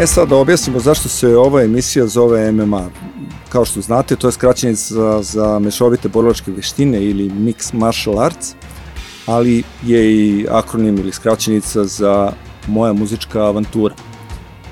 E 0.04 0.06
sad 0.06 0.28
da 0.28 0.36
objasnimo 0.36 0.80
zašto 0.80 1.08
se 1.08 1.36
ova 1.36 1.62
emisija 1.62 2.06
zove 2.06 2.52
MMA. 2.52 2.88
Kao 3.48 3.64
što 3.64 3.80
znate, 3.80 4.16
to 4.16 4.28
je 4.28 4.32
skraćenje 4.32 4.74
za, 4.74 5.22
za 5.22 5.58
mešovite 5.58 6.08
borilačke 6.08 6.50
veštine 6.50 7.04
ili 7.04 7.30
Mix 7.30 7.74
Martial 7.74 8.20
Arts, 8.20 8.54
ali 9.26 9.62
je 9.82 10.12
i 10.14 10.46
akronim 10.50 10.98
ili 10.98 11.12
skraćenica 11.12 11.84
za 11.84 12.32
moja 12.66 12.92
muzička 12.92 13.40
avantura. 13.40 13.94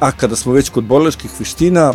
A 0.00 0.10
kada 0.12 0.36
smo 0.36 0.52
već 0.52 0.68
kod 0.68 0.84
borilačkih 0.84 1.30
veština, 1.38 1.92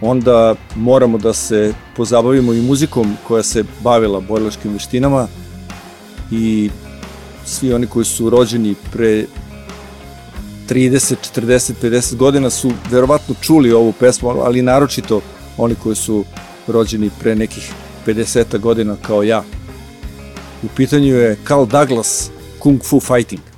onda 0.00 0.54
moramo 0.76 1.18
da 1.18 1.32
se 1.32 1.74
pozabavimo 1.96 2.52
i 2.52 2.62
muzikom 2.62 3.16
koja 3.28 3.42
se 3.42 3.64
bavila 3.80 4.20
borilačkim 4.20 4.72
veštinama 4.72 5.28
i 6.30 6.70
svi 7.44 7.72
oni 7.72 7.86
koji 7.86 8.04
su 8.04 8.30
rođeni 8.30 8.74
pre 8.92 9.26
30, 10.68 11.16
40, 11.34 11.72
50 11.82 12.16
godina 12.16 12.50
su 12.50 12.72
verovatno 12.90 13.34
čuli 13.40 13.72
ovu 13.72 13.92
pesmu, 13.92 14.28
ali 14.28 14.62
naročito 14.62 15.20
oni 15.56 15.74
koji 15.74 15.96
su 15.96 16.24
rođeni 16.66 17.10
pre 17.20 17.34
nekih 17.34 17.72
50 18.06 18.58
godina 18.58 18.96
kao 19.02 19.22
ja. 19.22 19.42
U 20.62 20.66
pitanju 20.76 21.14
je 21.14 21.36
Carl 21.48 21.64
Douglas 21.64 22.30
Kung 22.58 22.80
Fu 22.84 23.00
Fighting. 23.00 23.57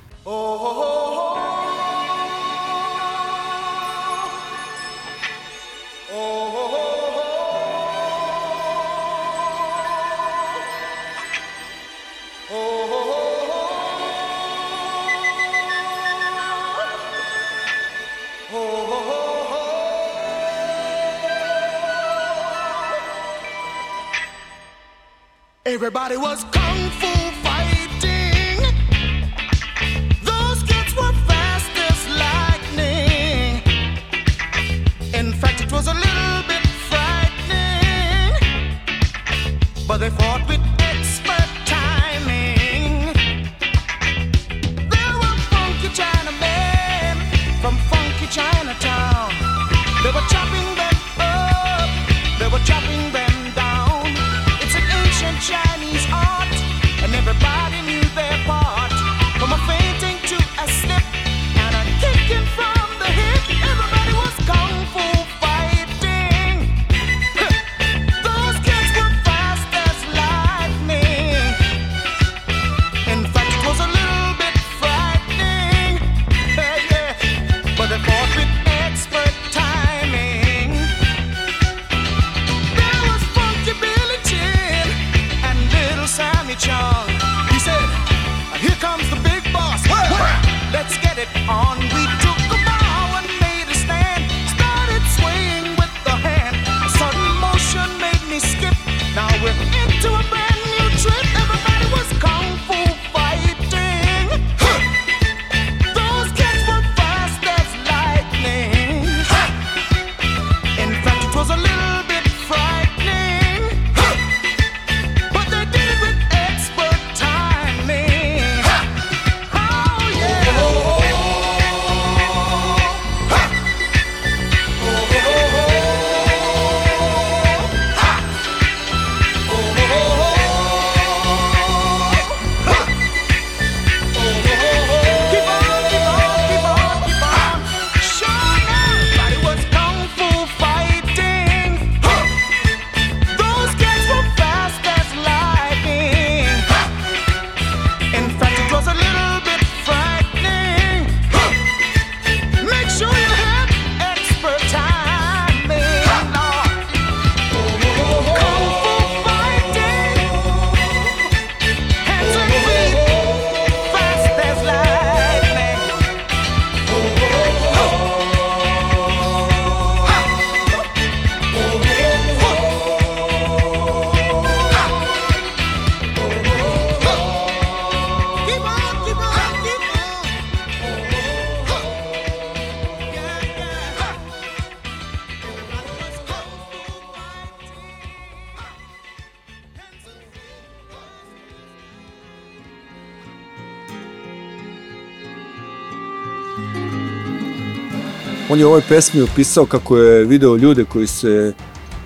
Je 198.61 198.67
u 198.67 198.69
ovoj 198.69 198.83
pesmi 198.89 199.21
opisao 199.21 199.67
kako 199.67 199.97
je 199.97 200.25
video 200.25 200.57
ljude 200.57 200.85
koji 200.85 201.07
se 201.07 201.53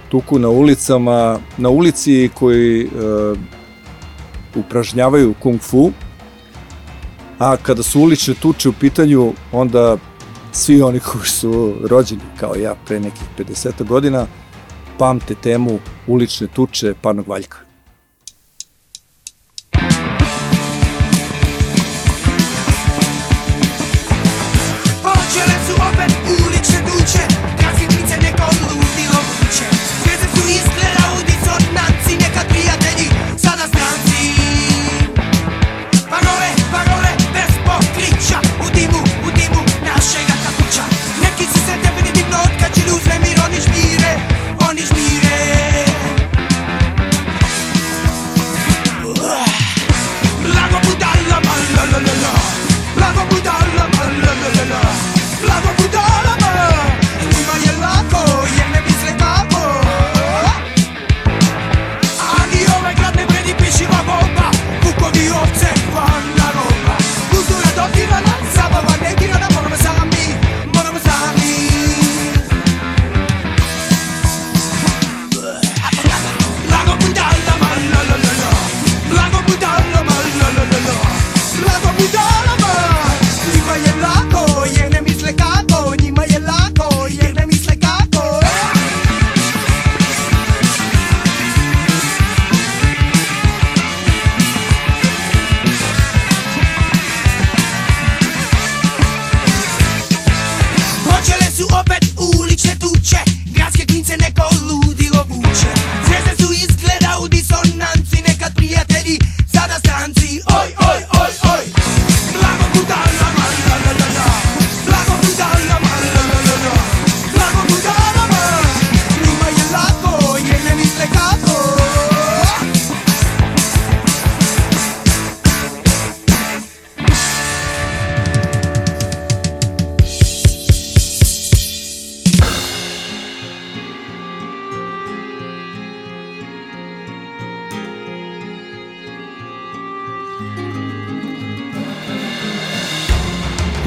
tuku 0.09 0.39
na 0.39 0.49
ulicama, 0.49 1.39
na 1.57 1.69
ulici 1.69 2.31
koji 2.35 2.83
e, 2.83 2.89
upražnjavaju 4.55 5.35
kung 5.43 5.61
fu, 5.61 5.91
a 7.39 7.57
kada 7.57 7.83
su 7.83 8.01
ulične 8.01 8.35
tuče 8.35 8.69
u 8.69 8.73
pitanju, 8.73 9.33
onda 9.53 9.97
svi 10.53 10.83
oni 10.83 11.01
koji 11.01 11.27
su 11.27 11.75
rođeni 11.85 12.23
kao 12.41 12.55
ja 12.55 12.75
pre 12.87 13.01
nekih 13.01 13.25
50 13.39 13.87
godina 13.89 14.27
pamte 14.99 15.35
temu 15.35 15.79
ulične 16.07 16.47
tuče 16.47 16.95
Parnog 17.03 17.29
Valjka. 17.29 17.64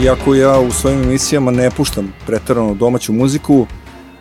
Iako 0.07 0.35
ja 0.35 0.59
u 0.59 0.71
svojim 0.71 1.03
emisijama 1.03 1.51
ne 1.51 1.71
puštam 1.71 2.13
pretarano 2.25 2.73
domaću 2.73 3.13
muziku, 3.13 3.67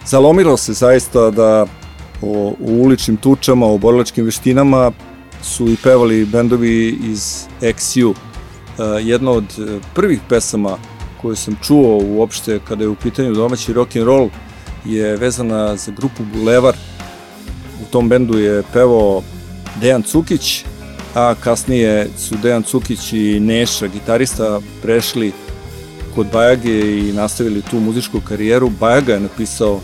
zalomilo 0.07 0.57
se 0.57 0.72
zaista 0.72 1.30
da 1.30 1.66
o, 2.22 2.55
u 2.61 2.82
uličnim 2.82 3.16
tučama, 3.16 3.66
o 3.66 3.78
borilačkim 3.78 4.24
veštinama 4.24 4.93
su 5.43 5.68
i 5.68 5.76
pevali 5.82 6.24
bendovi 6.24 6.99
iz 7.05 7.45
XU. 7.61 8.14
E, 8.14 8.82
jedna 9.03 9.30
od 9.30 9.45
e, 9.45 9.78
prvih 9.95 10.20
pesama 10.28 10.78
koju 11.22 11.37
sam 11.37 11.57
čuo 11.62 12.01
uopšte 12.05 12.61
kada 12.68 12.84
je 12.84 12.89
u 12.89 12.95
pitanju 12.95 13.34
domaći 13.34 13.72
rock 13.72 13.97
and 13.97 14.05
roll 14.05 14.28
je 14.84 15.16
vezana 15.16 15.76
za 15.76 15.93
grupu 15.93 16.22
Bulevar. 16.34 16.74
U 17.82 17.91
tom 17.91 18.09
bendu 18.09 18.39
je 18.39 18.62
pevao 18.72 19.22
Dejan 19.80 20.03
Cukić, 20.03 20.64
a 21.14 21.34
kasnije 21.41 22.09
su 22.18 22.34
Dejan 22.43 22.62
Cukić 22.62 23.12
i 23.12 23.41
Neša, 23.41 23.87
gitarista, 23.87 24.61
prešli 24.82 25.32
kod 26.17 26.27
Bajage 26.33 26.99
i 26.99 27.12
nastavili 27.12 27.62
tu 27.62 27.81
muzičku 27.81 28.21
karijeru. 28.21 28.71
Bajaga 28.71 29.14
je 29.14 29.21
napisao 29.21 29.81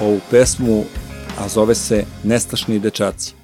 ovu 0.00 0.20
pesmu, 0.30 0.84
a 1.38 1.48
zove 1.48 1.74
se 1.74 2.04
Nestašni 2.24 2.78
dečaci. 2.78 3.34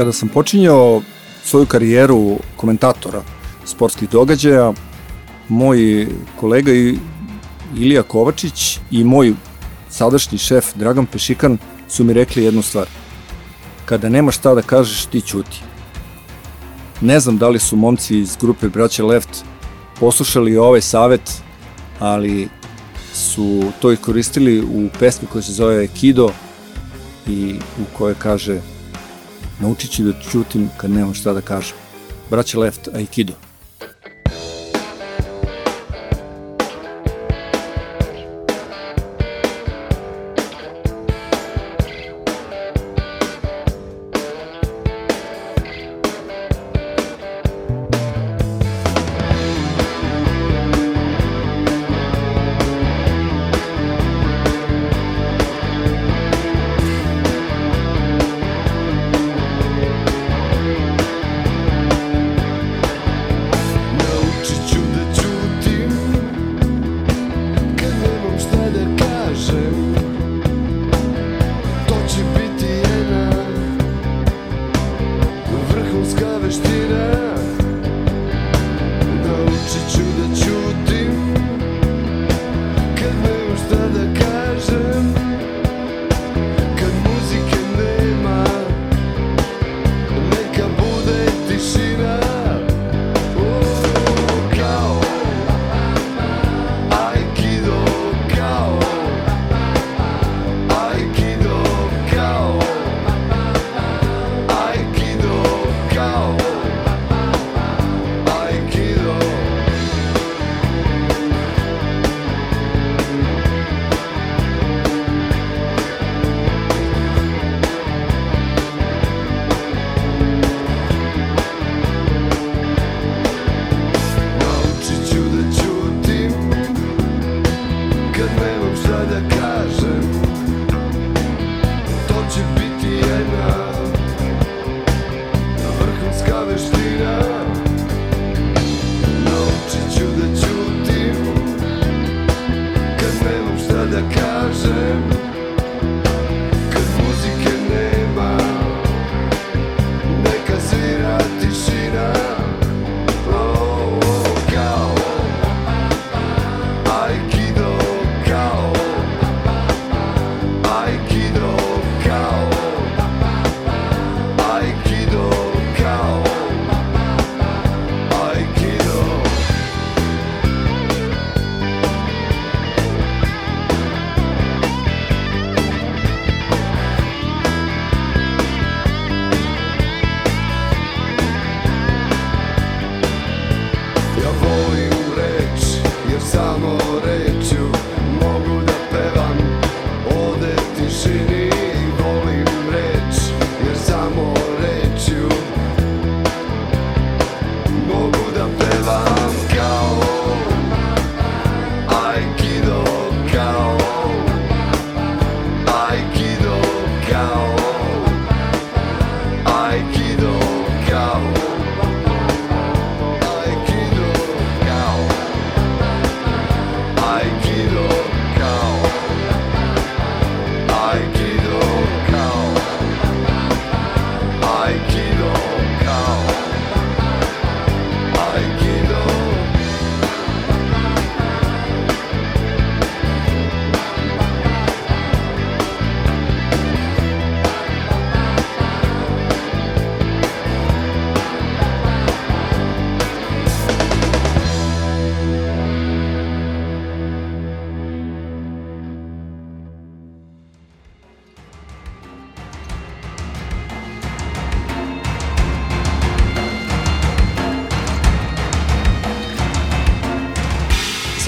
Kada 0.00 0.12
sam 0.12 0.28
počinjao 0.28 1.02
svoju 1.44 1.66
karijeru 1.66 2.38
komentatora 2.56 3.22
sportskih 3.64 4.08
događaja, 4.10 4.72
moj 5.48 6.08
kolega 6.36 6.72
i- 6.72 6.98
Ilija 7.76 8.02
Kovačić 8.02 8.78
i 8.90 9.04
moj 9.04 9.34
sadašnji 9.90 10.38
šef 10.38 10.64
Dragan 10.74 11.06
Pešikan 11.06 11.58
su 11.88 12.04
mi 12.04 12.12
rekli 12.12 12.44
jednu 12.44 12.62
stvar. 12.62 12.86
Kada 13.84 14.08
nemaš 14.08 14.36
šta 14.36 14.54
da 14.54 14.62
kažeš, 14.62 15.04
ti 15.04 15.20
ćuti. 15.20 15.60
Ne 17.00 17.20
znam 17.20 17.38
da 17.38 17.48
li 17.48 17.58
su 17.58 17.76
momci 17.76 18.18
iz 18.18 18.36
grupe 18.40 18.68
Braća 18.68 19.04
Left 19.04 19.44
poslušali 19.98 20.56
ovaj 20.56 20.80
savet, 20.80 21.42
ali 21.98 22.48
su 23.14 23.62
to 23.80 23.92
iskoristili 23.92 24.60
u 24.60 24.88
pesmi 24.98 25.28
koja 25.32 25.42
se 25.42 25.52
zove 25.52 25.86
Kido 25.86 26.30
i 27.26 27.54
u 27.78 27.96
kojoj 27.98 28.14
kaže 28.18 28.60
Naučit 29.60 29.90
ću 29.90 30.02
da 30.02 30.12
ćutim 30.30 30.68
kad 30.76 30.90
nemam 30.90 31.14
šta 31.14 31.32
da 31.32 31.40
kažem. 31.40 31.76
Braća 32.30 32.58
Left 32.58 32.88
Aikido. 32.94 33.49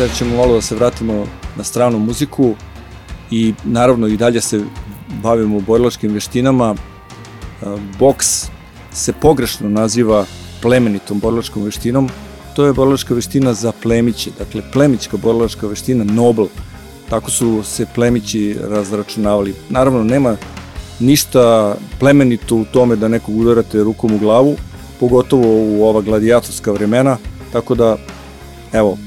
Sad 0.02 0.16
ćemo 0.18 0.36
malo 0.36 0.54
da 0.54 0.60
se 0.60 0.74
vratimo 0.74 1.26
na 1.56 1.64
stranu 1.64 1.98
muziku 1.98 2.54
i 3.30 3.54
naravno 3.64 4.06
i 4.06 4.16
dalje 4.16 4.40
se 4.40 4.60
bavimo 5.22 5.60
borilačkim 5.60 6.12
veštinama. 6.12 6.74
E, 6.74 7.66
Boks 7.98 8.46
se 8.92 9.12
pogrešno 9.12 9.68
naziva 9.68 10.24
plemenitom 10.62 11.18
borilačkom 11.18 11.62
veštinom. 11.62 12.08
To 12.56 12.64
je 12.64 12.72
borilačka 12.72 13.14
veština 13.14 13.54
za 13.54 13.72
plemiće, 13.82 14.30
dakle 14.38 14.62
plemićka 14.72 15.16
borilačka 15.16 15.66
veština 15.66 16.04
Nobel. 16.04 16.46
Tako 17.10 17.30
su 17.30 17.62
se 17.64 17.86
plemići 17.94 18.56
razračunavali. 18.68 19.54
Naravno, 19.68 20.04
nema 20.04 20.36
ništa 21.00 21.74
plemenito 21.98 22.56
u 22.56 22.64
tome 22.64 22.96
da 22.96 23.08
nekog 23.08 23.36
udarate 23.36 23.84
rukom 23.84 24.14
u 24.14 24.18
glavu, 24.18 24.56
pogotovo 25.00 25.46
u 25.46 25.84
ova 25.84 26.00
gladijatorska 26.00 26.72
vremena, 26.72 27.16
tako 27.52 27.74
da, 27.74 27.96
evo, 28.72 28.98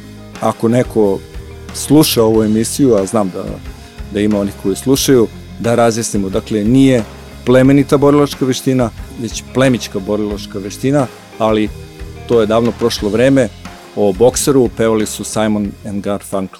ako 0.41 0.67
neko 0.67 1.19
sluša 1.73 2.23
ovu 2.23 2.43
emisiju, 2.43 2.95
a 2.95 3.05
znam 3.05 3.29
da, 3.29 3.43
da 4.13 4.19
ima 4.19 4.39
onih 4.39 4.53
koji 4.63 4.75
slušaju, 4.75 5.27
da 5.59 5.75
razjasnimo. 5.75 6.29
Dakle, 6.29 6.63
nije 6.63 7.03
plemenita 7.45 7.97
borilačka 7.97 8.45
veština, 8.45 8.89
već 9.21 9.43
plemićka 9.53 9.99
borilačka 9.99 10.59
veština, 10.59 11.07
ali 11.37 11.69
to 12.27 12.41
je 12.41 12.47
davno 12.47 12.71
prošlo 12.71 13.09
vreme. 13.09 13.49
O 13.95 14.13
bokseru 14.13 14.69
pevali 14.77 15.05
su 15.05 15.23
Simon 15.23 15.71
and 15.85 16.03
Garfunkel. 16.03 16.59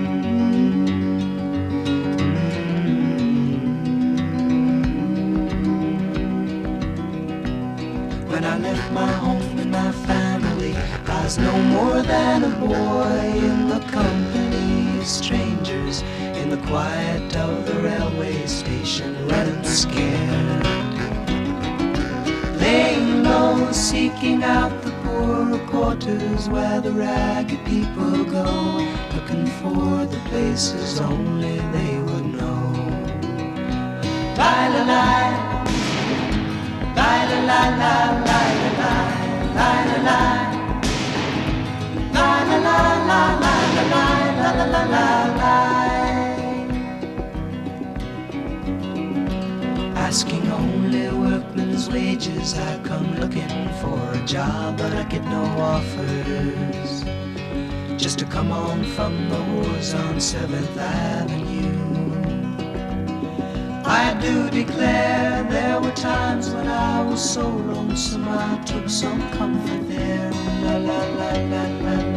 I 8.51 8.57
left 8.57 8.91
my 8.91 9.09
home 9.09 9.59
and 9.59 9.71
my 9.71 9.93
family. 9.93 10.75
I 11.07 11.23
was 11.23 11.37
no 11.37 11.57
more 11.75 12.01
than 12.01 12.43
a 12.43 12.53
boy 12.59 13.31
in 13.33 13.69
the 13.69 13.79
company 13.89 14.99
of 14.99 15.07
strangers, 15.07 16.01
in 16.35 16.49
the 16.49 16.57
quiet 16.67 17.33
of 17.37 17.65
the 17.65 17.79
railway 17.79 18.45
station, 18.47 19.25
running 19.29 19.63
scared. 19.63 20.65
Laying 22.59 23.23
low, 23.23 23.71
seeking 23.71 24.43
out 24.43 24.81
the 24.81 24.91
poorer 25.03 25.65
quarters 25.69 26.49
where 26.49 26.81
the 26.81 26.91
ragged 26.91 27.63
people 27.65 28.25
go, 28.25 28.85
looking 29.15 29.45
for 29.61 30.05
the 30.13 30.21
places 30.27 30.99
only 30.99 31.57
they 31.71 31.99
would 31.99 32.25
know. 32.35 32.73
Bye, 34.35 34.67
la, 34.75 34.83
la. 34.83 35.50
Asking 50.11 50.51
only 50.51 51.07
workmen's 51.07 51.89
wages, 51.89 52.57
I 52.57 52.79
come 52.83 53.15
looking 53.15 53.47
for 53.81 53.97
a 54.13 54.25
job, 54.25 54.77
but 54.77 54.91
I 54.91 55.03
get 55.03 55.23
no 55.23 55.43
offers. 55.73 57.03
Just 58.01 58.19
to 58.19 58.25
come 58.25 58.51
on 58.51 58.83
from 58.83 59.29
the 59.29 59.41
wars 59.53 59.93
on 59.93 60.15
7th 60.15 60.77
Avenue. 60.77 61.50
I 63.93 64.17
do 64.21 64.49
declare 64.49 65.43
there 65.49 65.81
were 65.81 65.91
times 65.91 66.49
when 66.51 66.65
I 66.65 67.01
was 67.01 67.21
so 67.21 67.45
lonesome 67.49 68.25
I 68.25 68.63
took 68.63 68.89
some 68.89 69.19
comfort 69.31 69.85
there. 69.89 70.31
La 70.63 70.77
la 70.77 70.99
la 71.19 71.31
la 71.51 71.63
la. 71.83 72.10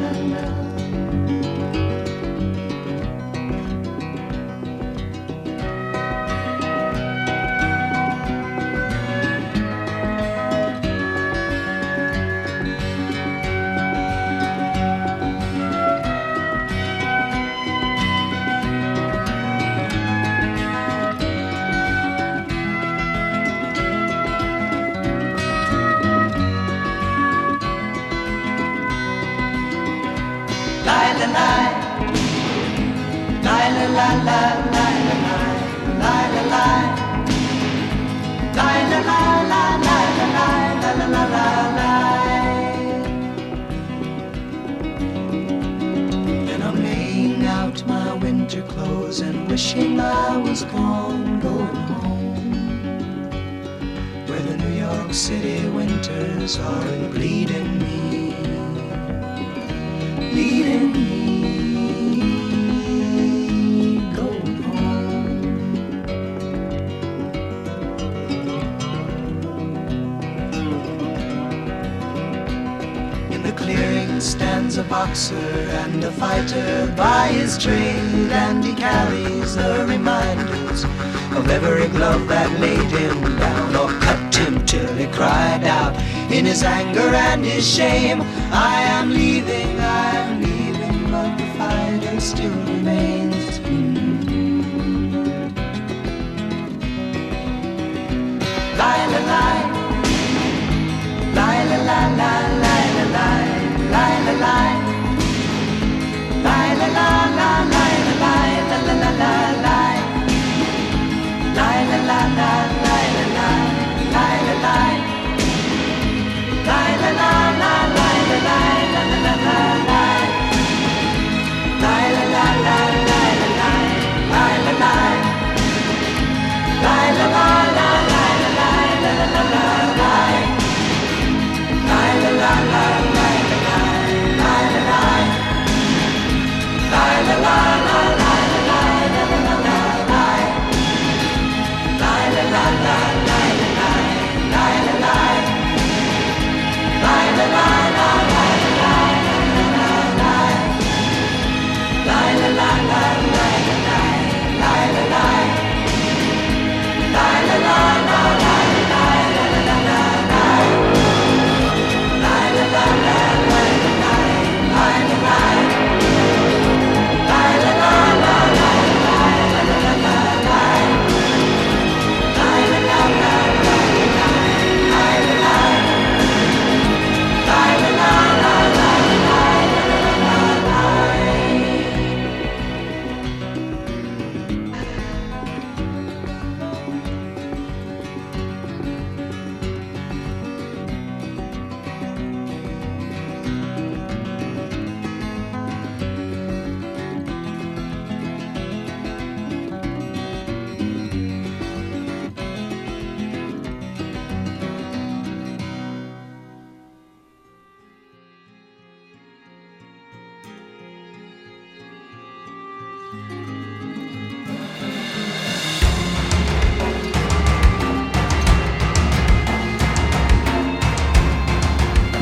shame. 87.65 88.44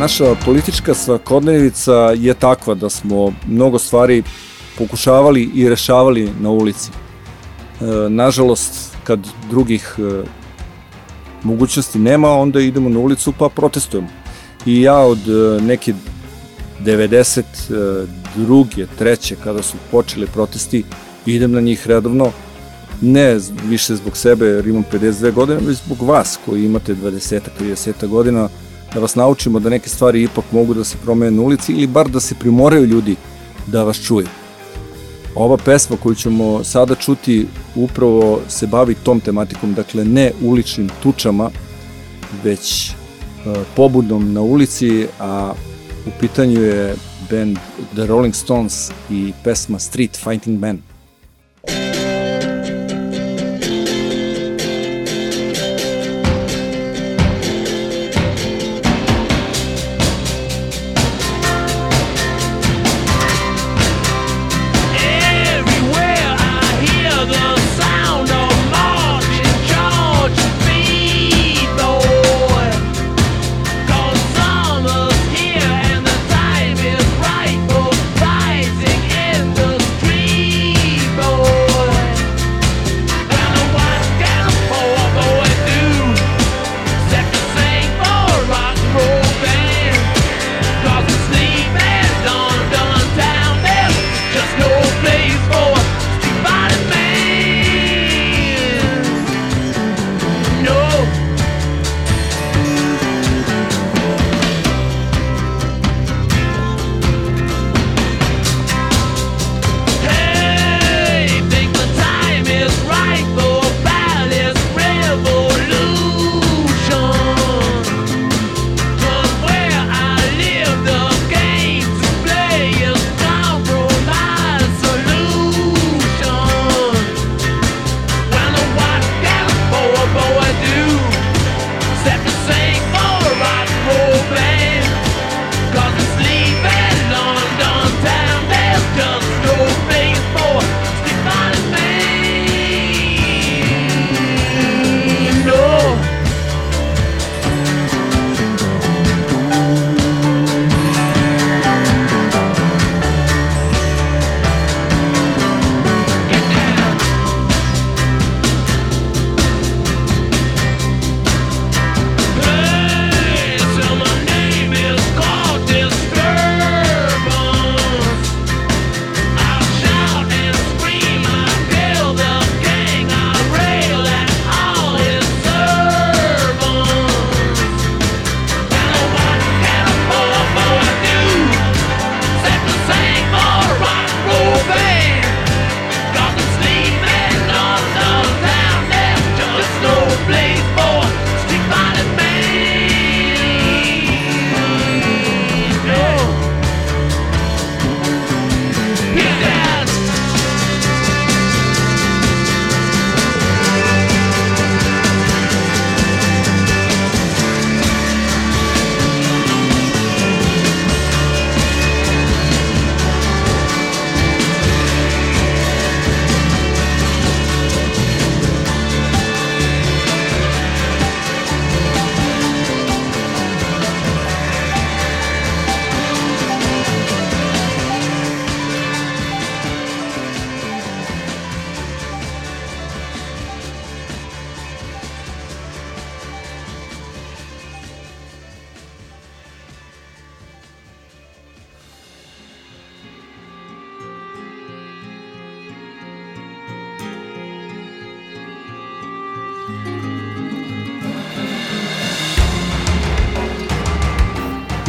Naša 0.02 0.34
politička 0.44 0.94
svakodnevica 0.94 2.14
je 2.18 2.34
takva 2.34 2.74
da 2.74 2.90
smo 2.90 3.32
mnogo 3.46 3.78
stvari 3.78 4.22
pokušavali 4.78 5.50
i 5.54 5.68
rešavali 5.68 6.30
na 6.40 6.50
ulici. 6.50 6.90
E, 6.90 6.94
nažalost, 8.08 8.96
kad 9.04 9.20
drugih 9.50 9.94
e, 9.98 10.02
mogućnosti 11.42 11.98
nema, 11.98 12.32
onda 12.32 12.60
idemo 12.60 12.88
na 12.88 12.98
ulicu 12.98 13.32
pa 13.38 13.48
protestujemo. 13.48 14.08
I 14.66 14.82
ja 14.82 14.98
od 14.98 15.28
e, 15.28 15.60
neke 15.62 15.94
92. 16.80 18.86
treće 18.98 19.36
kada 19.44 19.62
su 19.62 19.76
počeli 19.90 20.26
protesti, 20.26 20.84
idem 21.26 21.52
na 21.52 21.60
njih 21.60 21.86
redovno, 21.86 22.30
ne 23.00 23.38
više 23.68 23.94
zbog 23.94 24.16
sebe 24.16 24.46
jer 24.46 24.66
imam 24.66 24.84
52 24.92 25.32
godine, 25.32 25.60
već 25.66 25.78
zbog 25.78 26.02
vas 26.02 26.38
koji 26.46 26.64
imate 26.64 26.94
20-30 26.94 28.06
godina, 28.06 28.48
da 28.94 29.00
vas 29.00 29.14
naučimo 29.14 29.60
da 29.60 29.70
neke 29.70 29.88
stvari 29.88 30.22
ipak 30.22 30.44
mogu 30.52 30.74
da 30.74 30.84
se 30.84 30.96
promene 31.04 31.30
na 31.30 31.42
ulici 31.42 31.72
ili 31.72 31.86
bar 31.86 32.08
da 32.08 32.20
se 32.20 32.34
primoraju 32.34 32.86
ljudi 32.86 33.16
da 33.66 33.84
vas 33.84 34.00
čuju. 34.06 34.26
Ova 35.34 35.56
pesma 35.56 35.96
koju 35.96 36.14
ćemo 36.14 36.64
sada 36.64 36.94
čuti 36.94 37.46
upravo 37.74 38.40
se 38.48 38.66
bavi 38.66 38.94
tom 38.94 39.20
tematikom, 39.20 39.74
dakle 39.74 40.04
ne 40.04 40.32
uličnim 40.42 40.90
tučama, 41.02 41.50
već 42.44 42.90
e, 42.90 42.94
pobudom 43.76 44.32
na 44.32 44.40
ulici, 44.40 45.06
a 45.20 45.52
u 46.06 46.10
pitanju 46.20 46.62
je 46.62 46.94
band 47.30 47.58
The 47.94 48.06
Rolling 48.06 48.34
Stones 48.34 48.90
i 49.10 49.32
pesma 49.44 49.78
Street 49.78 50.16
Fighting 50.16 50.60
Man. 50.60 50.91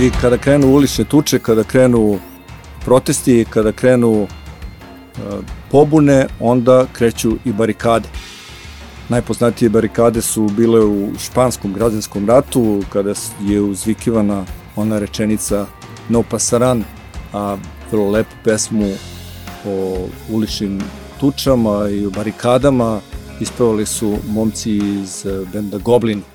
I 0.03 0.11
kada 0.21 0.37
krenu 0.37 0.67
ulične 0.67 1.05
tuče, 1.05 1.39
kada 1.39 1.63
krenu 1.63 2.19
protesti, 2.85 3.45
kada 3.49 3.71
krenu 3.71 4.23
e, 4.23 4.27
pobune, 5.71 6.27
onda 6.39 6.85
kreću 6.93 7.31
i 7.45 7.51
barikade. 7.53 8.09
Najpoznatije 9.09 9.69
barikade 9.69 10.21
su 10.21 10.49
bile 10.57 10.85
u 10.85 11.09
španskom 11.19 11.73
građanskom 11.73 12.27
ratu, 12.27 12.83
kada 12.93 13.13
je 13.41 13.61
uzvikivana 13.61 14.45
ona 14.75 14.99
rečenica 14.99 15.65
No 16.09 16.23
pasaran, 16.23 16.83
a 17.33 17.57
vrlo 17.91 18.11
lepu 18.11 18.35
pesmu 18.43 18.91
o 19.65 20.07
uličnim 20.31 20.81
tučama 21.19 21.89
i 21.89 22.05
o 22.05 22.09
barikadama 22.09 22.99
ispevali 23.39 23.85
su 23.85 24.17
momci 24.27 24.77
iz 24.77 25.25
benda 25.53 25.77
Goblin. 25.77 26.32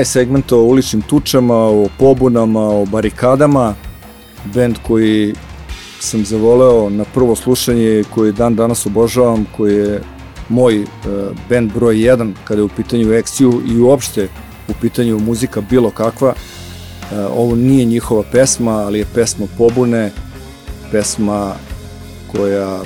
taj 0.00 0.04
segment 0.04 0.52
o 0.52 0.62
uličnim 0.62 1.02
tučama, 1.02 1.54
o 1.54 1.88
pobunama, 1.98 2.60
o 2.60 2.84
barikadama, 2.86 3.74
band 4.54 4.76
koji 4.86 5.34
sam 6.00 6.24
zavoleo 6.24 6.90
na 6.90 7.04
prvo 7.04 7.36
slušanje 7.36 8.04
koji 8.14 8.32
dan 8.32 8.56
danas 8.56 8.86
obožavam, 8.86 9.46
koji 9.56 9.74
je 9.74 10.00
moj 10.48 10.82
e, 10.82 10.86
band 11.48 11.72
broj 11.72 11.94
1 11.94 12.32
kada 12.44 12.60
je 12.60 12.64
u 12.64 12.68
pitanju 12.68 13.04
Exiju 13.04 13.60
i 13.74 13.80
uopšte 13.80 14.28
u 14.68 14.72
pitanju 14.80 15.18
muzika 15.18 15.60
bilo 15.60 15.90
kakva. 15.90 16.32
E, 16.32 17.20
ovo 17.20 17.56
nije 17.56 17.84
njihova 17.84 18.22
pesma, 18.32 18.72
ali 18.72 18.98
je 18.98 19.06
pesma 19.14 19.46
pobune, 19.58 20.12
pesma 20.90 21.54
koja 22.32 22.80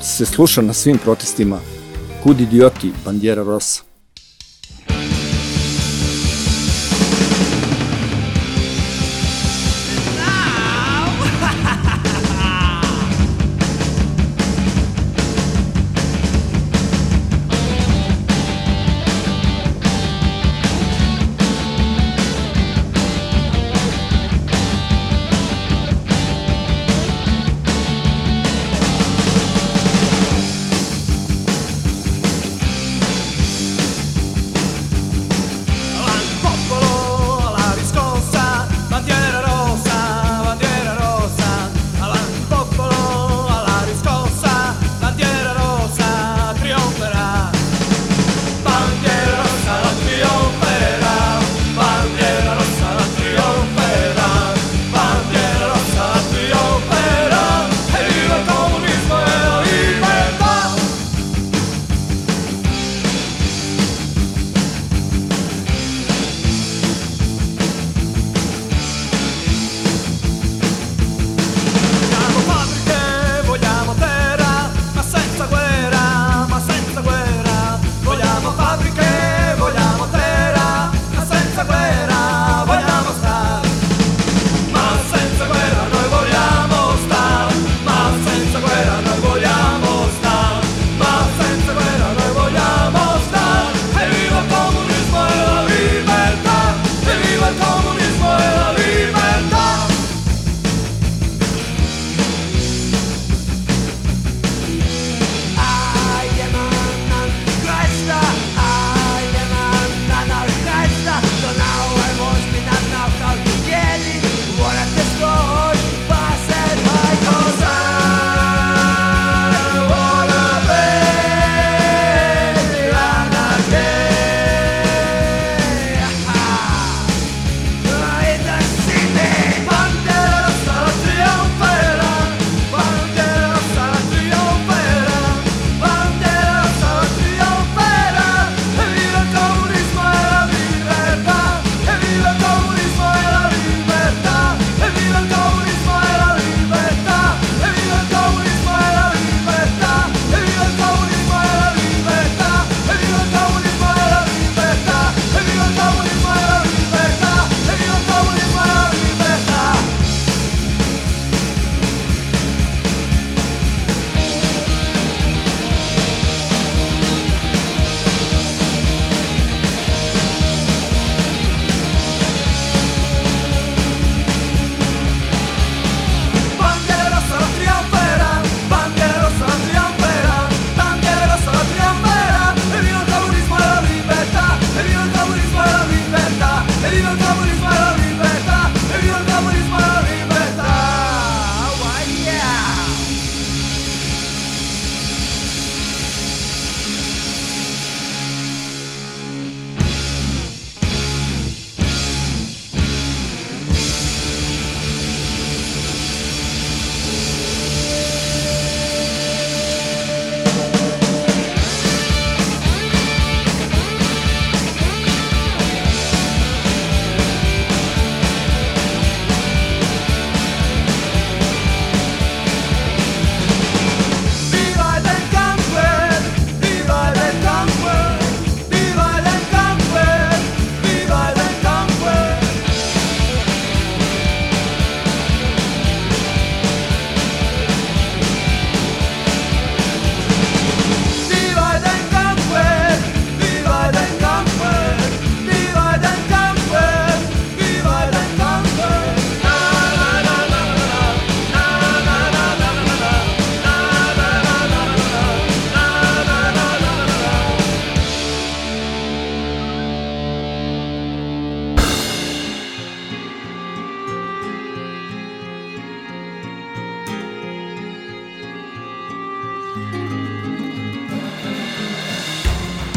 se 0.00 0.26
sluša 0.26 0.62
na 0.62 0.72
svim 0.72 0.98
protestima. 0.98 1.58
Kud 2.22 2.40
idioti, 2.40 2.92
Bandjera 3.04 3.42
Rosa. 3.42 3.91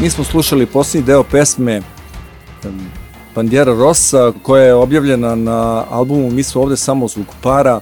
Mi 0.06 0.10
smo 0.10 0.24
slušali 0.24 0.66
posljednji 0.66 1.06
deo 1.06 1.22
pesme 1.22 1.76
em, 2.64 2.90
Bandiera 3.34 3.74
Rosa 3.74 4.32
koja 4.42 4.64
je 4.64 4.74
objavljena 4.74 5.34
na 5.34 5.84
albumu 5.90 6.30
Mi 6.30 6.42
smo 6.42 6.62
ovde 6.62 6.76
samo 6.76 7.08
zbog 7.08 7.26
para 7.42 7.80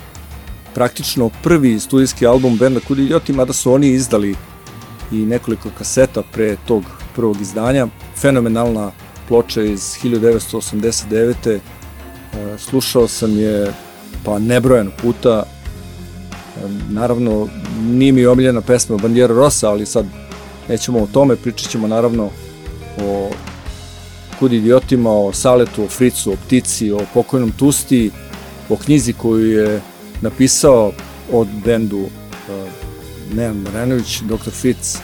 praktično 0.74 1.30
prvi 1.42 1.80
studijski 1.80 2.26
album 2.26 2.56
benda 2.56 2.80
Kud 2.80 2.98
Idioti, 2.98 3.32
mada 3.32 3.52
su 3.52 3.72
oni 3.72 3.88
izdali 3.88 4.34
i 5.12 5.16
nekoliko 5.16 5.68
kaseta 5.78 6.22
pre 6.32 6.56
tog 6.66 6.84
prvog 7.14 7.40
izdanja. 7.40 7.86
Fenomenalna 8.16 8.90
ploča 9.28 9.62
iz 9.62 9.80
1989. 10.02 11.34
E, 11.51 11.59
Slušao 12.59 13.09
sam 13.09 13.38
je 13.38 13.72
pa 14.24 14.38
nebrojeno 14.38 14.90
puta. 15.02 15.42
Naravno, 16.88 17.48
nije 17.82 18.12
mi 18.12 18.26
omiljena 18.26 18.60
pesma 18.60 18.96
Bandiera 18.96 19.34
Rosa, 19.34 19.70
ali 19.70 19.86
sad 19.86 20.23
nećemo 20.69 21.03
o 21.03 21.09
tome, 21.12 21.36
pričat 21.36 21.70
ćemo 21.70 21.86
naravno 21.89 22.31
o 23.03 23.31
Kud 24.39 24.53
idiotima, 24.53 25.11
o 25.11 25.32
Saletu, 25.32 25.85
o 25.85 25.89
Fricu, 25.89 26.32
o 26.32 26.36
Ptici, 26.47 26.93
o 26.93 27.01
pokojnom 27.15 27.53
Tusti, 27.59 28.11
o 28.69 28.77
knjizi 28.77 29.12
koju 29.12 29.51
je 29.51 29.81
napisao 30.20 30.93
od 31.32 31.49
bendu 31.65 31.99
uh, 31.99 32.09
Nejan 33.36 33.57
Marenović, 33.57 34.20
Dr. 34.20 34.51
Fritz, 34.51 34.97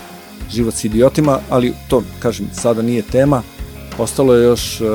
Život 0.51 0.75
s 0.75 0.85
idiotima, 0.85 1.39
ali 1.51 1.75
to, 1.89 2.03
kažem, 2.19 2.47
sada 2.53 2.83
nije 2.83 3.03
tema. 3.03 3.43
Ostalo 3.99 4.35
je 4.35 4.45
još 4.45 4.81
uh, 4.81 4.89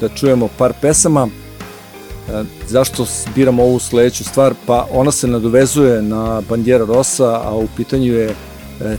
da 0.00 0.08
čujemo 0.08 0.48
par 0.58 0.72
pesama. 0.80 1.24
Uh, 1.24 2.46
zašto 2.68 3.06
biramo 3.34 3.62
ovu 3.62 3.78
sledeću 3.78 4.24
stvar? 4.24 4.54
Pa 4.66 4.86
ona 4.90 5.10
se 5.10 5.26
nadovezuje 5.26 6.02
na 6.02 6.42
Bandiera 6.48 6.84
Rosa, 6.84 7.40
a 7.44 7.54
u 7.54 7.68
pitanju 7.76 8.12
je 8.12 8.34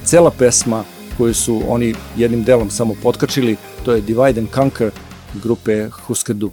cela 0.05 0.31
pesma 0.31 0.83
koju 1.17 1.33
su 1.33 1.61
oni 1.67 1.95
jednim 2.17 2.43
delom 2.43 2.69
samo 2.69 2.95
potkačili, 3.03 3.57
to 3.85 3.93
je 3.93 4.01
Divide 4.01 4.41
and 4.41 4.49
Conquer 4.55 4.91
grupe 5.43 5.89
Husker 6.07 6.35
Du. 6.35 6.51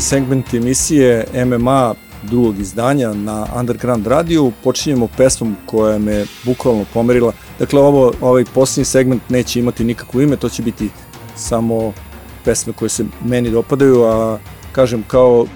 Posljednji 0.00 0.26
segment 0.26 0.54
emisije 0.54 1.26
MMA 1.46 1.94
drugog 2.22 2.58
izdanja 2.58 3.12
na 3.12 3.46
Underground 3.56 4.06
radiju. 4.06 4.52
Počinjemo 4.64 5.08
pesmom 5.16 5.56
koja 5.66 5.98
me 5.98 6.24
bukvalno 6.44 6.84
pomerila. 6.94 7.32
Dakle, 7.58 7.80
ovo, 7.80 8.12
ovaj 8.20 8.44
posljednji 8.54 8.84
segment 8.84 9.22
neće 9.28 9.60
imati 9.60 9.84
nikakvo 9.84 10.20
ime, 10.20 10.36
to 10.36 10.48
će 10.48 10.62
biti 10.62 10.88
samo 11.36 11.92
pesme 12.44 12.72
koje 12.72 12.88
se 12.88 13.04
meni 13.24 13.50
dopadaju, 13.50 14.04
a 14.04 14.38
kažem 14.72 15.04
kao 15.08 15.46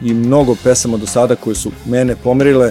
i 0.00 0.14
mnogo 0.14 0.56
pesama 0.64 0.96
do 0.96 1.06
sada 1.06 1.36
koje 1.36 1.54
su 1.54 1.70
mene 1.86 2.16
pomerile, 2.16 2.70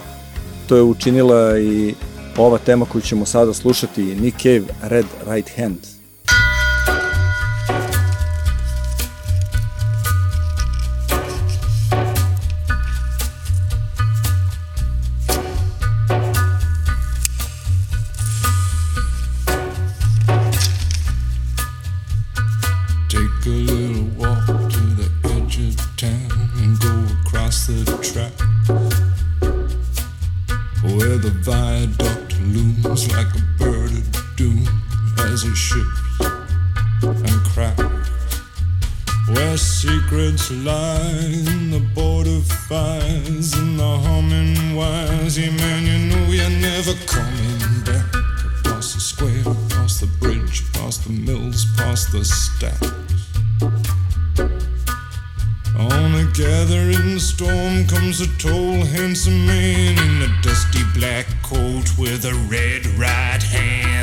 to 0.67 0.75
je 0.75 0.81
učinila 0.81 1.59
i 1.59 1.95
ova 2.37 2.57
tema 2.57 2.85
koju 2.85 3.01
ćemo 3.01 3.25
sada 3.25 3.53
slušati, 3.53 4.15
Nick 4.15 4.37
Cave, 4.41 4.63
Red 4.81 5.05
Right 5.27 5.49
Hand. 5.57 6.00
The 27.67 27.97
track 28.01 28.33
where 30.81 31.17
the 31.17 31.29
viaduct 31.41 32.39
looms 32.41 33.11
like 33.13 33.27
a 33.35 33.41
bird 33.59 33.91
of 33.91 34.35
doom 34.35 34.65
as 35.19 35.43
it 35.43 35.55
ships 35.55 36.01
and 37.03 37.41
cracks. 37.53 37.83
Where 39.29 39.57
secrets 39.57 40.49
lie 40.51 41.11
in 41.51 41.69
the 41.69 41.87
border 41.93 42.39
fires 42.67 43.53
and 43.53 43.77
the 43.79 43.97
humming 44.05 44.75
wires. 44.75 45.37
Yeah, 45.37 45.51
man, 45.51 45.85
you 45.85 46.09
know 46.09 46.31
you're 46.31 46.49
never 46.49 46.93
coming 47.05 47.83
back. 47.85 48.05
Across 48.65 48.95
the 48.95 49.01
square, 49.01 49.41
across 49.41 49.99
the 49.99 50.07
bridge, 50.19 50.63
past 50.73 51.03
the 51.03 51.11
mills, 51.11 51.65
past 51.77 52.11
the 52.11 52.25
stacks. 52.25 52.90
Gathering 56.41 57.19
storm 57.19 57.85
comes 57.85 58.19
a 58.19 58.27
tall, 58.39 58.83
handsome 58.83 59.45
man 59.45 59.93
in 59.93 60.21
a 60.23 60.41
dusty 60.41 60.81
black 60.95 61.27
coat 61.43 61.85
with 61.99 62.25
a 62.25 62.33
red 62.49 62.83
right 62.97 63.43
hand. 63.43 64.00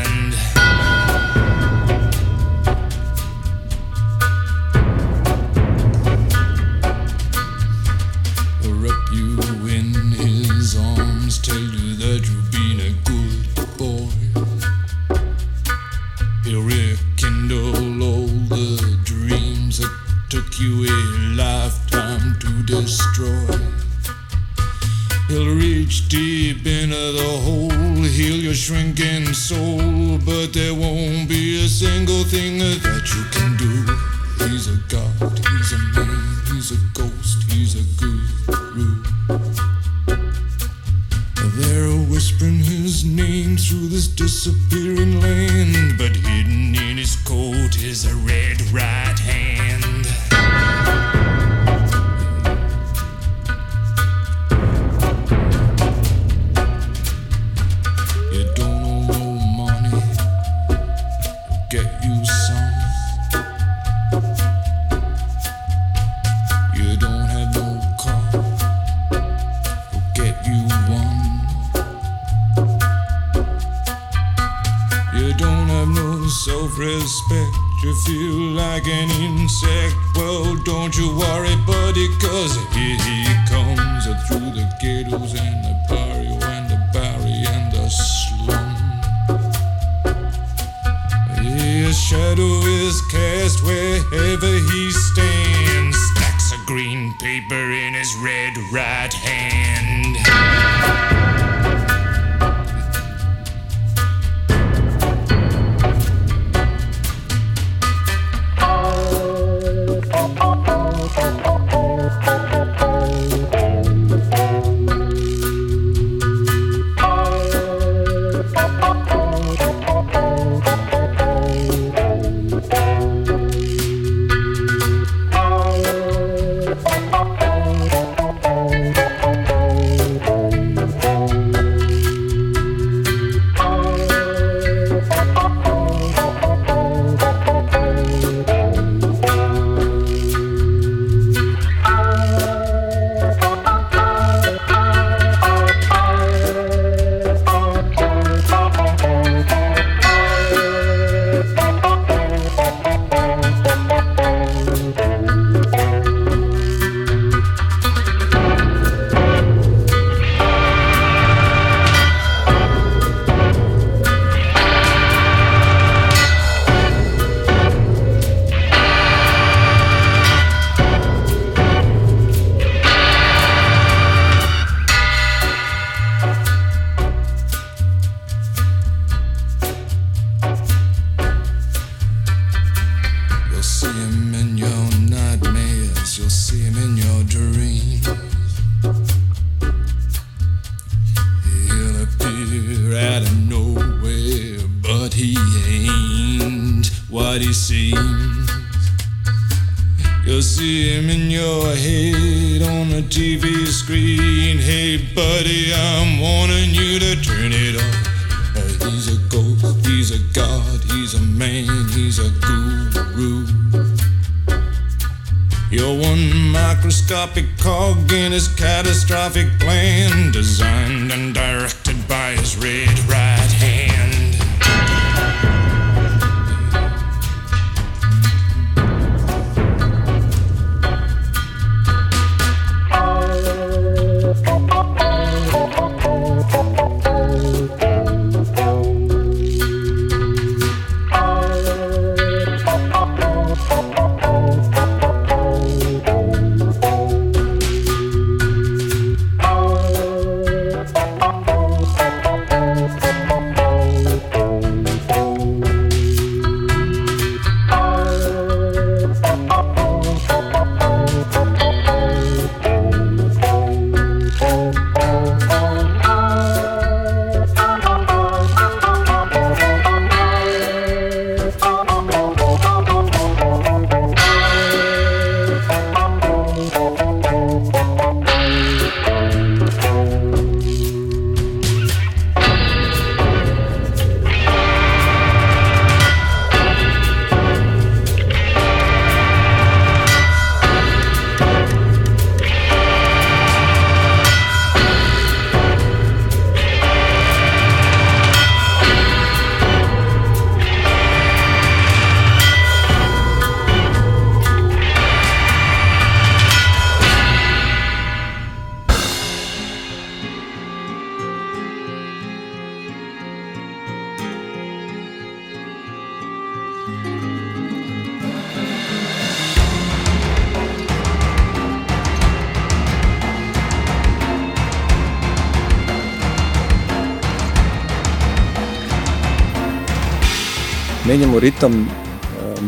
Ritam, 331.39 331.73
e, 331.82 331.86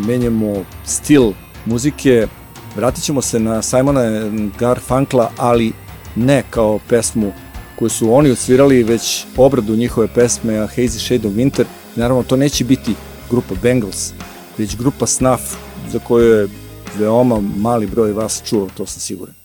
menjamo 0.06 0.64
stil 0.84 1.32
muzike, 1.64 2.26
vratit 2.76 3.04
ćemo 3.04 3.22
se 3.22 3.40
na 3.40 3.62
Simona 3.62 4.02
Garfunkla, 4.58 5.30
ali 5.36 5.72
ne 6.16 6.42
kao 6.50 6.78
pesmu 6.88 7.32
koju 7.78 7.88
su 7.88 8.14
oni 8.14 8.30
odsvirali, 8.30 8.82
već 8.82 9.24
obradu 9.36 9.76
njihove 9.76 10.08
pesme 10.14 10.58
A 10.58 10.68
Hazy 10.76 11.04
Shade 11.04 11.28
of 11.28 11.34
Winter. 11.34 11.64
Naravno, 11.96 12.22
to 12.22 12.36
neće 12.36 12.64
biti 12.64 12.94
grupa 13.30 13.54
Bengals, 13.62 14.12
već 14.58 14.76
grupa 14.76 15.06
Snuff, 15.06 15.42
za 15.92 15.98
koju 15.98 16.24
je 16.24 16.48
veoma 16.98 17.40
mali 17.56 17.86
broj 17.86 18.12
vas 18.12 18.42
čuo, 18.46 18.68
to 18.76 18.86
sam 18.86 19.00
siguran. 19.00 19.39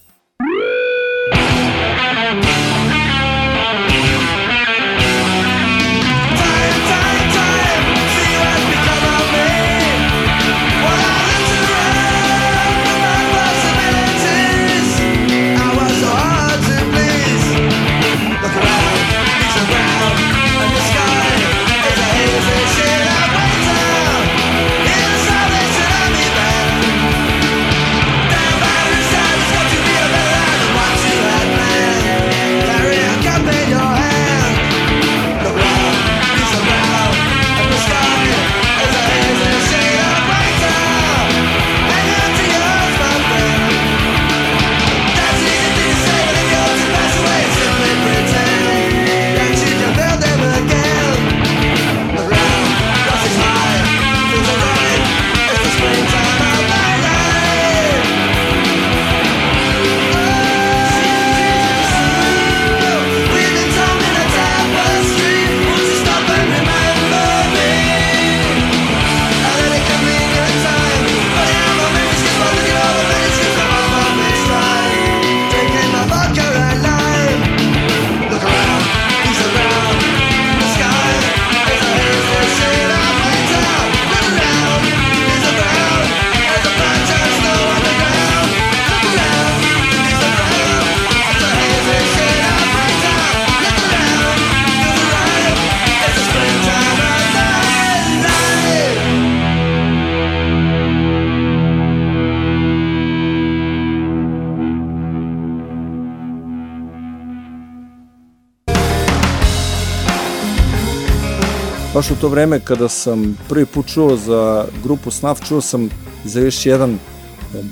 Baš 112.05 112.11
u 112.11 112.21
to 112.21 112.27
vreme 112.27 112.59
kada 112.59 112.89
sam 112.89 113.37
prvi 113.49 113.65
put 113.65 113.87
čuo 113.87 114.15
za 114.15 114.65
grupu 114.83 115.11
Snuff, 115.11 115.41
čuo 115.47 115.61
sam 115.61 115.89
za 116.25 116.39
još 116.39 116.65
jedan 116.65 116.91
e, 116.93 116.97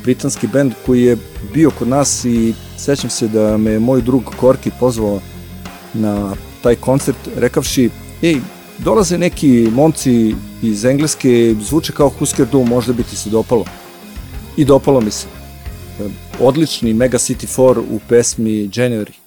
britanski 0.03 0.47
bend 0.47 0.73
koji 0.85 1.03
je 1.03 1.17
bio 1.53 1.71
kod 1.71 1.87
nas 1.87 2.25
i 2.25 2.53
sećam 2.77 3.09
se 3.09 3.27
da 3.27 3.57
me 3.57 3.79
moj 3.79 4.01
drug 4.01 4.23
Korki 4.39 4.71
pozvao 4.79 5.19
na 5.93 6.33
taj 6.61 6.75
koncert 6.75 7.17
rekavši, 7.35 7.89
ej, 8.21 8.37
dolaze 8.77 9.17
neki 9.17 9.67
momci 9.71 10.35
iz 10.61 10.85
Engleske, 10.85 11.55
zvuče 11.61 11.93
kao 11.93 12.09
Husker 12.09 12.47
Du, 12.51 12.63
možda 12.63 12.93
bi 12.93 13.03
ti 13.03 13.15
se 13.15 13.29
dopalo. 13.29 13.65
I 14.57 14.65
dopalo 14.65 15.01
mi 15.01 15.11
se. 15.11 15.27
E, 15.99 16.09
Odlični 16.39 16.93
Mega 16.93 17.17
City 17.17 17.57
4 17.57 17.83
u 17.89 17.99
pesmi 18.09 18.51
January. 18.51 19.22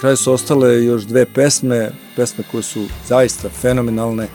Kraj 0.00 0.16
su 0.16 0.32
ostale 0.32 0.84
još 0.84 1.02
dve 1.02 1.26
pesme, 1.26 1.90
pesme 2.16 2.44
koje 2.50 2.62
su 2.62 2.86
zaista 3.08 3.48
fenomenalne, 3.48 4.24
e, 4.24 4.28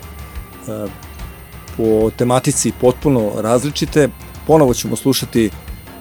po 1.78 2.12
tematici 2.18 2.72
potpuno 2.82 3.32
različite. 3.38 4.10
Ponovo 4.48 4.74
ćemo 4.74 4.96
slušati 4.96 5.50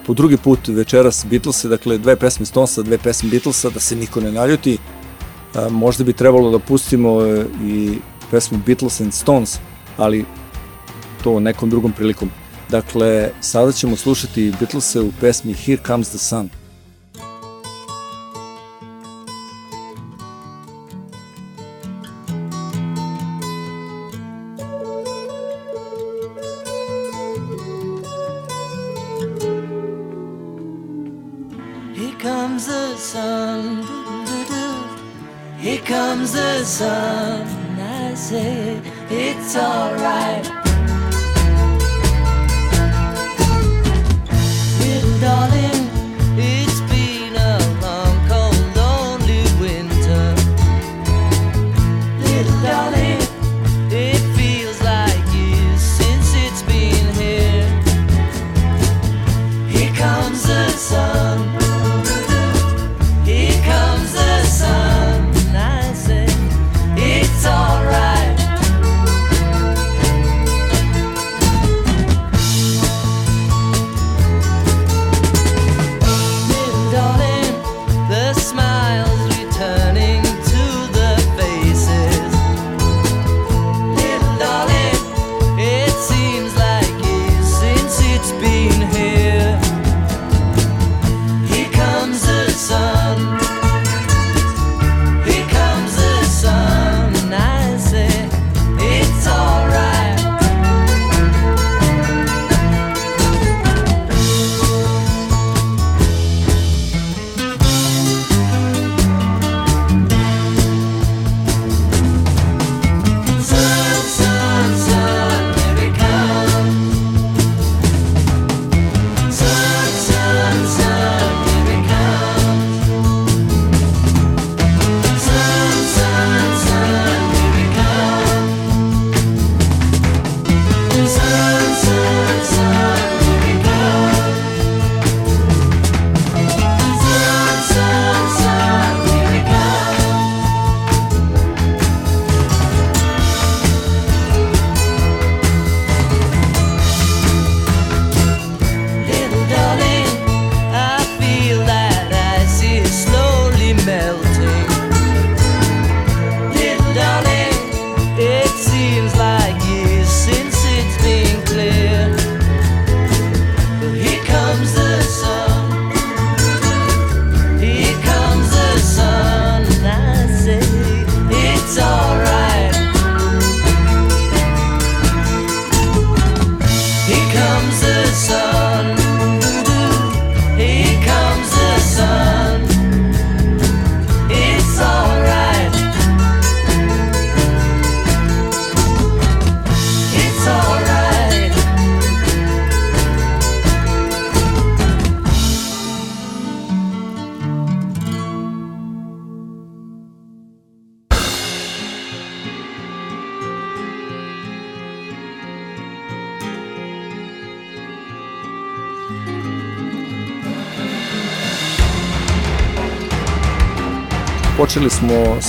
po 0.05 0.13
drugi 0.13 0.37
put 0.37 0.67
večeras 0.67 1.25
Beatlese, 1.29 1.67
dakle 1.67 1.97
dve 1.97 2.15
pesme 2.15 2.45
Stonesa, 2.45 2.81
dve 2.81 2.97
pesme 2.97 3.29
Beatlesa, 3.29 3.69
da 3.69 3.79
se 3.79 3.95
niko 3.95 4.21
ne 4.21 4.31
naljuti. 4.31 4.73
E, 4.73 5.69
možda 5.69 6.03
bi 6.03 6.13
trebalo 6.13 6.51
da 6.51 6.59
pustimo 6.59 7.21
e, 7.25 7.45
i 7.63 7.97
pesmu 8.31 8.59
Beatles 8.65 9.01
and 9.01 9.13
Stones, 9.13 9.59
ali 9.97 10.25
to 11.23 11.39
nekom 11.39 11.69
drugom 11.69 11.91
prilikom. 11.91 12.29
Dakle, 12.69 13.29
sada 13.41 13.71
ćemo 13.71 13.95
slušati 13.95 14.53
Beatlese 14.59 15.01
u 15.01 15.11
pesmi 15.19 15.53
Here 15.53 15.81
Comes 15.87 16.09
the 16.09 16.17
Sun. 16.17 16.60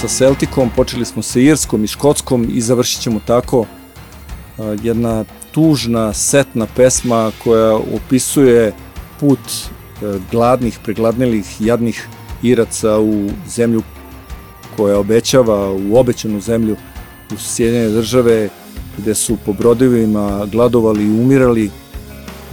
Sa 0.02 0.08
Celticom, 0.08 0.70
počeli 0.76 1.04
smo 1.04 1.22
sa 1.22 1.38
Irskom 1.38 1.84
i 1.84 1.86
Škotskom 1.86 2.46
i 2.50 2.60
završit 2.60 3.02
ćemo 3.02 3.20
tako 3.26 3.66
jedna 4.82 5.24
tužna, 5.52 6.12
setna 6.12 6.66
pesma 6.76 7.30
koja 7.44 7.76
opisuje 7.76 8.72
put 9.20 9.38
e, 9.38 10.18
gladnih, 10.30 10.78
pregladnilih, 10.84 11.46
jadnih 11.60 12.08
Iraca 12.42 12.98
u 12.98 13.30
zemlju 13.48 13.82
koja 14.76 14.98
obećava, 14.98 15.70
u 15.70 15.96
obećanu 15.96 16.40
zemlju 16.40 16.76
u 17.32 17.36
Sjedinjene 17.36 17.88
države 17.88 18.48
gde 18.98 19.14
su 19.14 19.36
po 19.46 19.52
brodovima 19.52 20.46
gladovali 20.52 21.04
i 21.04 21.20
umirali 21.20 21.70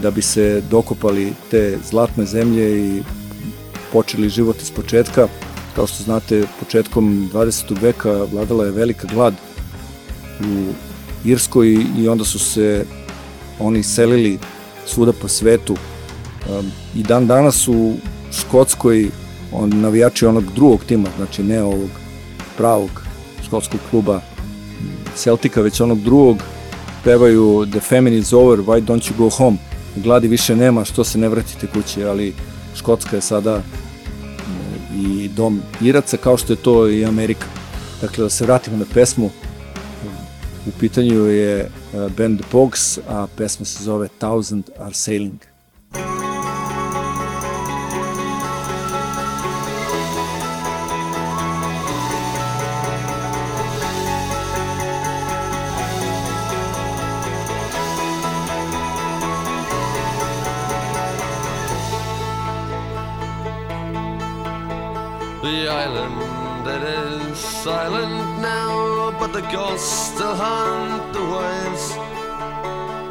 da 0.01 0.11
bi 0.11 0.21
se 0.21 0.61
dokopali 0.69 1.33
te 1.51 1.77
zlatne 1.89 2.25
zemlje 2.25 2.87
i 2.87 3.03
počeli 3.91 4.29
život 4.29 4.61
iz 4.61 4.71
početka. 4.71 5.27
Kao 5.75 5.87
što 5.87 6.03
znate, 6.03 6.43
početkom 6.59 7.29
20. 7.33 7.81
veka 7.81 8.23
vladala 8.31 8.65
je 8.65 8.71
velika 8.71 9.07
glad 9.13 9.33
u 10.39 10.73
Irskoj 11.25 11.85
i 11.97 12.07
onda 12.07 12.23
su 12.23 12.39
se 12.39 12.85
oni 13.59 13.83
selili 13.83 14.39
svuda 14.85 15.13
po 15.13 15.27
svetu. 15.27 15.75
I 16.95 17.03
dan 17.03 17.27
danas 17.27 17.67
u 17.67 17.93
Škotskoj 18.31 19.09
on, 19.51 19.69
navijači 19.81 20.25
onog 20.25 20.43
drugog 20.55 20.83
tima, 20.83 21.09
znači 21.17 21.43
ne 21.43 21.63
ovog 21.63 21.89
pravog 22.57 22.89
škotskog 23.45 23.79
kluba 23.89 24.21
Celtica, 25.15 25.61
već 25.61 25.81
onog 25.81 26.01
drugog, 26.01 26.37
pevaju 27.03 27.65
The 27.71 27.79
famine 27.79 28.17
is 28.17 28.33
over, 28.33 28.59
why 28.59 28.85
don't 28.85 29.11
you 29.11 29.17
go 29.17 29.29
home? 29.29 29.57
Gladi 29.95 30.27
više 30.27 30.55
nema, 30.55 30.85
što 30.85 31.03
se 31.03 31.17
ne 31.17 31.29
vratite 31.29 31.67
kući, 31.67 32.03
ali 32.03 32.33
Škotska 32.75 33.15
je 33.15 33.21
sada 33.21 33.61
i 34.99 35.29
dom 35.35 35.61
Iraca 35.81 36.17
kao 36.17 36.37
što 36.37 36.53
je 36.53 36.57
to 36.57 36.89
i 36.89 37.05
Amerika. 37.05 37.45
Dakle, 38.01 38.23
da 38.23 38.29
se 38.29 38.45
vratimo 38.45 38.77
na 38.77 38.85
pesmu, 38.93 39.29
u 40.67 40.71
pitanju 40.79 41.25
je 41.25 41.59
eh, 41.59 41.69
band 42.17 42.39
The 42.39 42.49
Pogues, 42.51 42.97
a 43.07 43.27
pesma 43.37 43.65
se 43.65 43.83
zove 43.83 44.07
Thousand 44.19 44.69
Are 44.79 44.93
Sailing. 44.93 45.48
Island 65.83 66.39
it 66.67 66.83
is 66.83 67.37
silent 67.37 68.41
now, 68.41 69.11
but 69.19 69.31
the 69.31 69.41
ghosts 69.41 70.11
still 70.11 70.35
haunt 70.35 71.13
the 71.13 71.23
waves. 71.35 71.85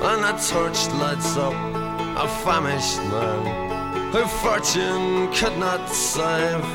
And 0.08 0.22
a 0.30 0.34
torch 0.48 0.80
lights 1.00 1.36
up 1.36 1.56
a 2.24 2.28
famished 2.44 3.02
man 3.12 4.12
who 4.12 4.22
fortune 4.42 5.32
could 5.32 5.56
not 5.58 5.88
save. 5.88 6.66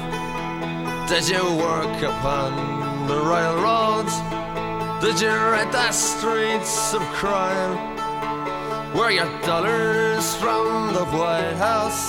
Did 1.10 1.26
you 1.34 1.45
work 1.68 1.98
upon 2.11 2.52
the 3.07 3.20
railroads? 3.32 4.15
Did 5.03 5.22
you 5.22 5.36
ride 5.53 5.72
the 5.72 5.91
streets 5.91 6.94
of 6.94 7.02
crime? 7.20 7.76
Were 8.95 9.11
your 9.11 9.32
dollars 9.41 10.36
from 10.36 10.94
the 10.98 11.06
White 11.18 11.57
House? 11.70 12.03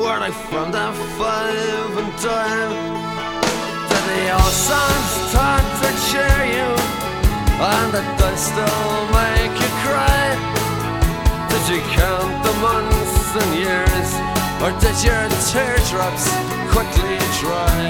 Were 0.00 0.18
they 0.18 0.34
from 0.50 0.72
the 0.72 0.86
five 1.18 1.96
and 2.02 2.22
dime? 2.22 2.91
The 4.12 4.28
old 4.28 4.52
songs 4.52 5.10
start 5.32 5.64
to 5.80 5.88
cheer 6.12 6.44
you? 6.44 6.68
And 7.64 7.88
did 7.96 8.08
they 8.20 8.36
still 8.36 8.98
make 9.08 9.56
you 9.56 9.70
cry? 9.80 10.36
Did 11.48 11.64
you 11.72 11.80
count 11.96 12.44
the 12.44 12.52
months 12.60 13.32
and 13.40 13.50
years? 13.56 14.10
Or 14.60 14.68
did 14.84 14.98
your 15.00 15.24
teardrops 15.48 16.28
quickly 16.76 17.16
dry? 17.40 17.80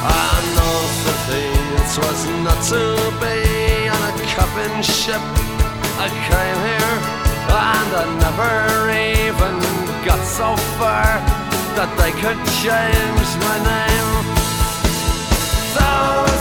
I 0.00 0.32
know 0.56 0.76
the 1.04 1.14
it 1.76 1.92
was 2.00 2.20
not 2.40 2.60
to 2.72 2.82
be 3.20 3.92
on 3.92 4.00
a 4.08 4.14
copping 4.32 4.80
ship 4.80 5.24
I 6.00 6.08
came 6.24 6.60
here 6.72 6.96
and 7.52 7.90
I 8.00 8.04
never 8.24 8.56
even 9.20 9.56
got 10.08 10.24
so 10.24 10.56
far 10.80 11.20
that 11.76 11.90
they 12.00 12.12
could 12.16 12.40
change 12.64 13.30
my 13.44 13.58
name 13.60 14.21
song 15.74 16.31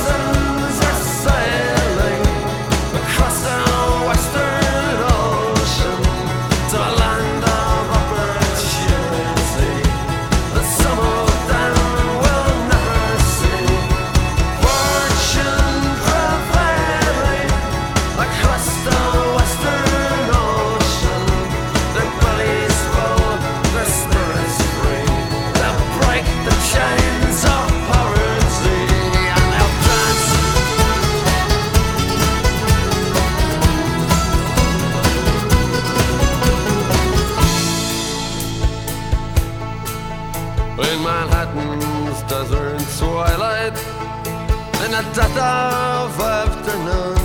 of 45.29 46.19
afternoon, 46.19 47.17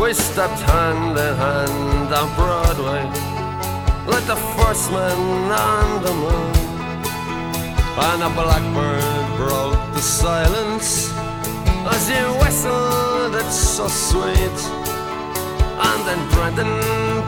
we 0.00 0.12
stepped 0.12 0.60
hand 0.60 1.18
in 1.18 1.36
hand 1.36 2.12
on 2.12 2.28
Broadway, 2.34 3.04
like 4.06 4.26
the 4.26 4.36
first 4.56 4.90
man 4.92 5.50
on 5.52 6.02
the 6.02 6.12
moon. 6.12 6.52
And 7.98 8.22
a 8.22 8.30
blackbird 8.30 9.36
broke 9.38 9.94
the 9.94 10.02
silence 10.02 11.12
as 11.88 12.10
you 12.10 12.26
whistled, 12.42 13.36
it's 13.36 13.54
so 13.54 13.86
sweet. 13.86 14.58
And 15.88 16.00
then 16.06 16.20
Brendan 16.30 16.74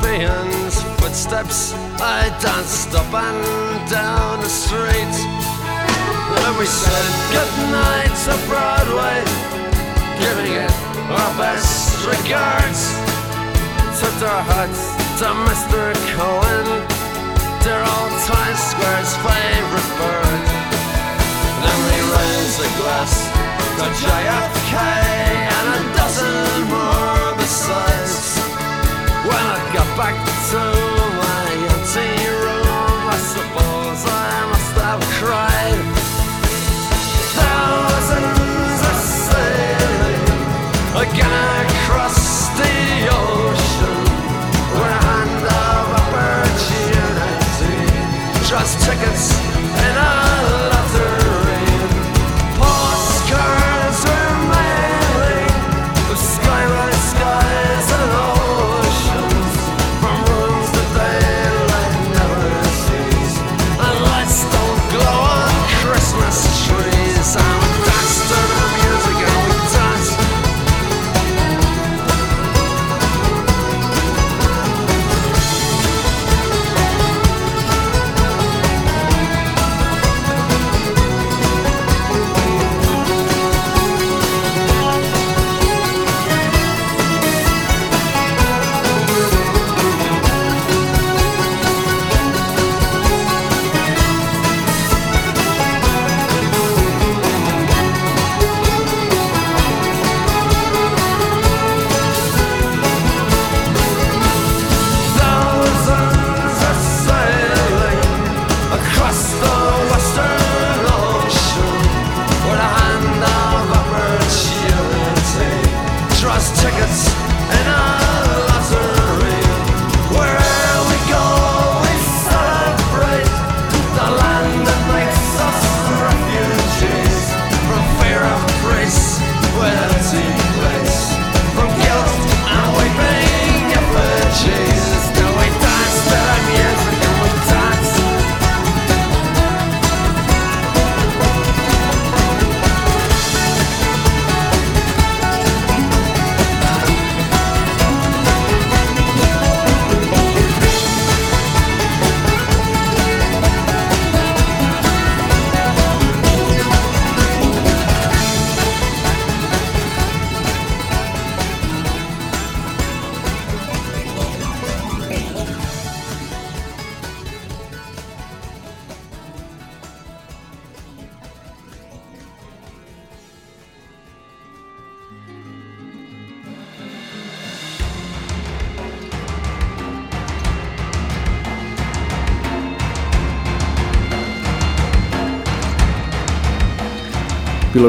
Behan's 0.03 0.83
footsteps, 0.99 1.73
I 2.01 2.29
danced 2.43 2.93
up 2.95 3.13
and 3.15 3.91
down 3.91 4.41
the 4.41 4.49
street. 4.49 5.38
And 6.29 6.59
we 6.59 6.67
said 6.67 7.07
goodnight 7.33 8.13
to 8.25 8.35
Broadway, 8.49 9.25
giving 10.21 10.53
it 10.53 10.73
our 11.09 11.33
best 11.41 12.05
regards. 12.05 12.81
Took 14.01 14.29
our 14.29 14.43
hats 14.43 14.83
to 15.21 15.27
Mr. 15.49 15.93
Cohen, 16.13 16.69
dear 17.65 17.81
old 17.81 18.13
Times 18.29 18.61
Square's 18.61 19.13
favorite 19.25 19.91
bird. 19.97 20.43
Then 21.65 21.79
we 21.89 21.97
raised 22.13 22.61
a 22.61 22.71
glass 22.79 23.13
to 23.79 23.87
JFK 24.03 24.75
and 25.57 25.67
a 25.75 25.83
dozen 25.97 26.69
more 26.69 27.37
besides. 27.41 28.39
When 29.29 29.45
I 29.57 29.61
got 29.73 29.89
back 29.97 30.17
to 30.53 31.08
cross 48.59 48.75
tickets 48.85 49.39
and 49.39 49.99
I 49.99 50.28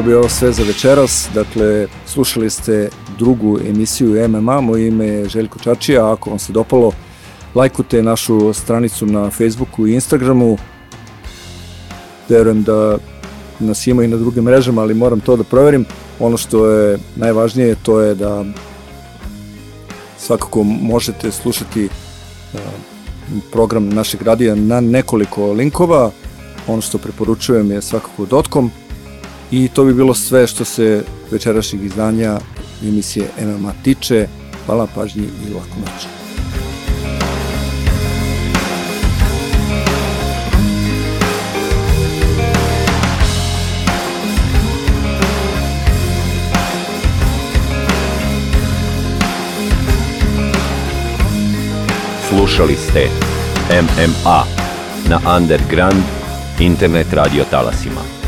bilo 0.02 0.12
bi 0.12 0.18
ovo 0.18 0.28
sve 0.28 0.52
za 0.52 0.62
večeras. 0.62 1.28
Dakle, 1.34 1.86
slušali 2.06 2.50
ste 2.50 2.88
drugu 3.18 3.58
emisiju 3.68 4.28
MMA. 4.28 4.60
Moje 4.60 4.88
ime 4.88 5.06
je 5.06 5.28
Željko 5.28 5.58
Čačija. 5.58 6.12
Ako 6.12 6.30
vam 6.30 6.38
se 6.38 6.52
dopalo, 6.52 6.92
lajkujte 7.54 8.02
našu 8.02 8.52
stranicu 8.52 9.06
na 9.06 9.30
Facebooku 9.30 9.86
i 9.86 9.94
Instagramu. 9.94 10.58
Verujem 12.28 12.62
da 12.62 12.98
nas 13.58 13.86
ima 13.86 14.04
i 14.04 14.08
na 14.08 14.16
drugim 14.16 14.44
mrežama, 14.44 14.82
ali 14.82 14.94
moram 14.94 15.20
to 15.20 15.36
da 15.36 15.44
proverim. 15.44 15.84
Ono 16.20 16.36
što 16.36 16.66
je 16.66 16.98
najvažnije 17.16 17.74
to 17.82 18.00
je 18.00 18.14
da 18.14 18.44
svakako 20.18 20.62
možete 20.62 21.30
slušati 21.30 21.84
uh, 21.84 22.60
program 23.52 23.88
našeg 23.88 24.22
radija 24.22 24.54
na 24.54 24.80
nekoliko 24.80 25.52
linkova. 25.52 26.10
Ono 26.68 26.82
što 26.82 26.98
preporučujem 26.98 27.70
je 27.70 27.82
svakako 27.82 28.26
dotkom 28.26 28.70
i 29.50 29.68
to 29.68 29.84
bi 29.84 29.94
bilo 29.94 30.14
sve 30.14 30.46
što 30.46 30.64
se 30.64 31.04
večerašnjeg 31.30 31.84
izdanja 31.84 32.38
emisije 32.82 33.26
MMA 33.38 33.72
tiče. 33.84 34.26
Hvala 34.66 34.86
pažnji 34.94 35.22
i 35.22 35.54
laku 35.54 35.80
noć. 35.80 36.06
Slušali 52.28 52.76
ste 52.76 53.08
MMA 53.82 54.44
na 55.08 55.36
Underground 55.36 56.02
internet 56.60 57.12
radio 57.12 57.44
talasima. 57.50 58.19